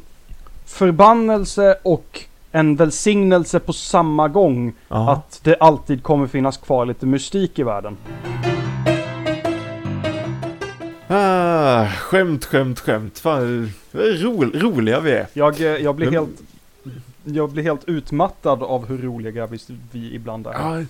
förbannelse 0.67 1.79
och 1.83 2.21
en 2.53 2.77
välsignelse 2.77 3.61
på 3.61 3.73
samma 3.73 4.29
gång. 4.29 4.73
Ja. 4.89 5.13
Att 5.13 5.41
det 5.43 5.57
alltid 5.61 6.03
kommer 6.03 6.27
finnas 6.27 6.57
kvar 6.57 6.87
lite 6.87 7.07
mystik 7.07 7.59
i 7.59 7.63
världen. 7.63 7.97
Ah, 11.13 11.87
skämt, 11.87 12.45
skämt, 12.45 12.81
skämt. 12.81 13.19
Fan, 13.19 13.73
ro, 13.93 14.45
roliga 14.45 15.01
vi 15.01 15.11
är. 15.13 15.27
Jag, 15.33 15.61
eh, 15.61 15.67
jag 15.67 15.95
blir 15.97 16.07
Men- 16.07 16.15
helt... 16.15 16.43
Jag 17.25 17.51
blir 17.51 17.63
helt 17.63 17.89
utmattad 17.89 18.63
av 18.63 18.87
hur 18.87 18.99
roliga 18.99 19.47
vi, 19.47 19.59
vi 19.93 20.15
ibland 20.15 20.47
är. 20.47 20.53
Ja, 20.53 20.85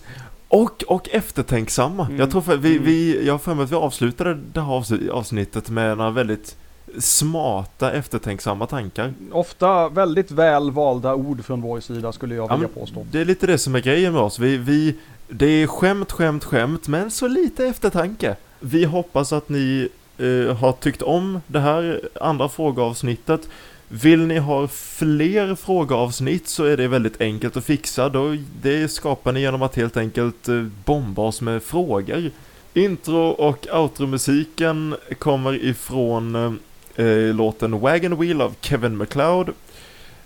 och, 0.48 0.82
och 0.86 1.08
eftertänksamma. 1.08 2.06
Mm. 2.06 2.18
Jag 2.18 2.30
tror 2.30 2.40
för 2.42 2.56
vi, 2.56 2.72
Mm. 2.72 2.84
vi, 2.84 3.26
jag 3.26 3.34
har 3.34 3.38
för 3.38 3.54
mig 3.54 3.64
att 3.64 3.70
vi 3.72 3.76
avslutade 3.76 4.38
det 4.52 4.60
här 4.60 4.72
avs- 4.72 5.10
avsnittet 5.10 5.70
med 5.70 5.96
några 5.98 6.10
väldigt 6.10 6.56
smarta 6.98 7.92
eftertänksamma 7.92 8.66
tankar. 8.66 9.12
Ofta 9.32 9.88
väldigt 9.88 10.30
väl 10.30 10.70
valda 10.70 11.14
ord 11.14 11.44
från 11.44 11.60
vår 11.60 11.80
sida 11.80 12.12
skulle 12.12 12.34
jag 12.34 12.50
Ja, 12.50 12.54
vilja 12.56 12.68
men 12.74 12.82
påstå. 12.82 13.06
Det 13.10 13.20
är 13.20 13.24
lite 13.24 13.46
det 13.46 13.58
som 13.58 13.74
är 13.74 13.80
grejen 13.80 14.12
med 14.12 14.22
oss. 14.22 14.38
Vi, 14.38 14.56
vi, 14.56 14.94
det 15.28 15.46
är 15.46 15.66
skämt, 15.66 16.12
skämt, 16.12 16.44
skämt, 16.44 16.88
men 16.88 17.10
så 17.10 17.28
lite 17.28 17.66
eftertanke. 17.66 18.36
Vi 18.60 18.84
hoppas 18.84 19.32
att 19.32 19.48
ni 19.48 19.88
eh, 20.20 20.56
har 20.56 20.72
tyckt 20.72 21.02
om 21.02 21.40
det 21.46 21.60
här 21.60 22.00
andra 22.20 22.48
frågeavsnittet. 22.48 23.48
Vill 23.88 24.26
ni 24.26 24.38
ha 24.38 24.68
fler 24.68 25.54
frågeavsnitt 25.54 26.48
så 26.48 26.64
är 26.64 26.76
det 26.76 26.88
väldigt 26.88 27.20
enkelt 27.20 27.56
att 27.56 27.64
fixa. 27.64 28.08
Då, 28.08 28.36
det 28.62 28.88
skapar 28.88 29.32
ni 29.32 29.40
genom 29.40 29.62
att 29.62 29.76
helt 29.76 29.96
enkelt 29.96 30.48
eh, 30.48 30.62
bomba 30.84 31.22
oss 31.22 31.40
med 31.40 31.62
frågor. 31.62 32.30
Intro 32.74 33.28
och 33.28 33.66
outro-musiken 33.72 34.96
kommer 35.18 35.64
ifrån 35.64 36.34
eh, 36.34 37.06
eh 37.06 37.34
låten 37.34 37.80
Wagon 37.80 38.20
Wheel 38.20 38.40
av 38.40 38.54
Kevin 38.60 38.96
MacLeod. 38.96 39.48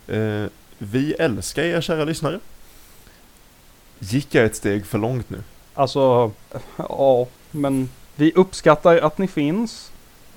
Eh, 0.07 0.45
vi 0.79 1.13
älskar 1.13 1.63
er 1.63 1.81
kära 1.81 2.05
lyssnare. 2.05 2.41
Gick 3.99 4.35
jag 4.35 4.45
ett 4.45 4.57
steg 4.57 4.87
för 4.87 4.99
långt 4.99 5.31
nu? 5.31 5.39
Alltså, 5.75 6.33
ja, 6.77 7.27
men 7.51 7.89
vi 8.17 8.33
uppskattar 8.35 8.97
att 8.97 9.19
ni 9.19 9.29
finns. 9.29 9.91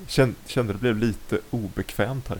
Kände, 0.07 0.35
kände 0.45 0.73
det 0.73 0.79
blev 0.79 0.97
lite 0.97 1.39
obekvämt 1.49 2.27
här. 2.27 2.37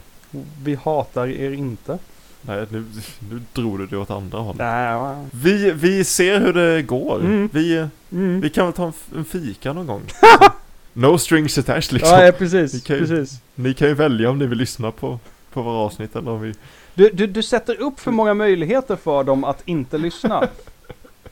Vi 0.62 0.74
hatar 0.74 1.26
er 1.26 1.50
inte. 1.50 1.98
Nej, 2.42 2.66
nu, 2.70 2.84
nu 3.30 3.40
drog 3.52 3.78
du 3.78 3.86
det 3.86 3.96
åt 3.96 4.10
andra 4.10 4.38
hållet. 4.38 4.58
Nej, 4.58 5.26
Vi, 5.30 5.70
vi 5.70 6.04
ser 6.04 6.40
hur 6.40 6.52
det 6.52 6.82
går. 6.82 7.20
Mm. 7.20 7.48
Vi, 7.52 7.86
mm. 8.12 8.40
vi 8.40 8.50
kan 8.50 8.66
väl 8.66 8.72
ta 8.72 8.86
en, 8.86 8.92
en 9.16 9.24
fika 9.24 9.72
någon 9.72 9.86
gång. 9.86 10.02
no 10.92 11.18
strings 11.18 11.58
attached 11.58 11.92
liksom. 11.92 12.10
Ja, 12.10 12.24
ja, 12.24 12.32
precis. 12.32 12.82
kan 12.82 12.96
ju- 12.96 13.06
precis. 13.06 13.40
Ni 13.54 13.74
kan 13.74 13.88
ju 13.88 13.94
välja 13.94 14.30
om 14.30 14.38
ni 14.38 14.46
vill 14.46 14.58
lyssna 14.58 14.90
på, 14.90 15.18
på 15.52 15.62
våra 15.62 15.76
avsnitt 15.76 16.16
eller 16.16 16.30
om 16.30 16.40
vi... 16.40 16.54
Du, 16.94 17.10
du, 17.12 17.26
du 17.26 17.42
sätter 17.42 17.80
upp 17.80 18.00
för 18.00 18.10
många 18.10 18.34
möjligheter 18.34 18.96
för 18.96 19.24
dem 19.24 19.44
att 19.44 19.62
inte 19.64 19.98
lyssna. 19.98 20.48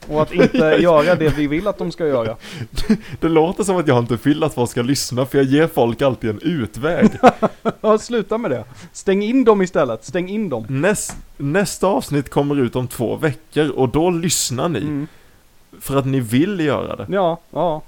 Och 0.09 0.21
att 0.21 0.33
inte 0.33 0.57
göra 0.79 1.15
det 1.15 1.37
vi 1.37 1.47
vill 1.47 1.67
att 1.67 1.77
de 1.77 1.91
ska 1.91 2.07
göra. 2.07 2.35
Det 3.19 3.29
låter 3.29 3.63
som 3.63 3.77
att 3.77 3.87
jag 3.87 3.99
inte 3.99 4.17
vill 4.23 4.43
att 4.43 4.53
folk 4.53 4.71
ska 4.71 4.81
lyssna 4.81 5.25
för 5.25 5.37
jag 5.37 5.47
ger 5.47 5.67
folk 5.67 6.01
alltid 6.01 6.29
en 6.29 6.39
utväg. 6.41 7.09
Ja, 7.81 7.97
sluta 7.97 8.37
med 8.37 8.51
det. 8.51 8.63
Stäng 8.91 9.23
in 9.23 9.43
dem 9.43 9.61
istället. 9.61 10.05
Stäng 10.05 10.29
in 10.29 10.49
dem. 10.49 10.65
Näst, 10.69 11.17
nästa 11.37 11.87
avsnitt 11.87 12.29
kommer 12.29 12.59
ut 12.59 12.75
om 12.75 12.87
två 12.87 13.15
veckor 13.15 13.69
och 13.69 13.89
då 13.89 14.09
lyssnar 14.09 14.69
ni. 14.69 14.79
Mm. 14.79 15.07
För 15.79 15.95
att 15.97 16.05
ni 16.05 16.19
vill 16.19 16.59
göra 16.59 16.95
det. 16.95 17.05
Ja, 17.09 17.39
ja. 17.51 17.81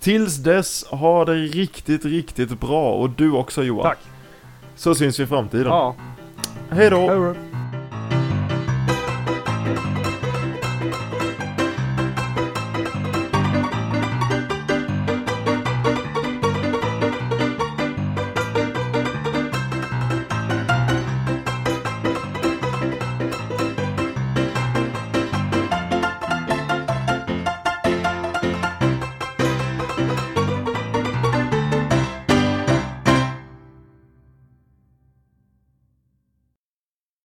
Tills 0.00 0.36
dess, 0.36 0.84
ha 0.84 1.24
det 1.24 1.34
riktigt, 1.34 2.04
riktigt 2.04 2.60
bra 2.60 2.92
och 2.92 3.10
du 3.10 3.32
också 3.32 3.62
Johan. 3.62 3.82
Tack. 3.82 3.98
Så 4.76 4.94
syns 4.94 5.20
vi 5.20 5.24
i 5.24 5.26
framtiden. 5.26 5.66
Ja. 5.66 5.94
Hej 6.70 6.90
då! 6.90 6.98
Hej 6.98 7.16
då. 7.16 7.34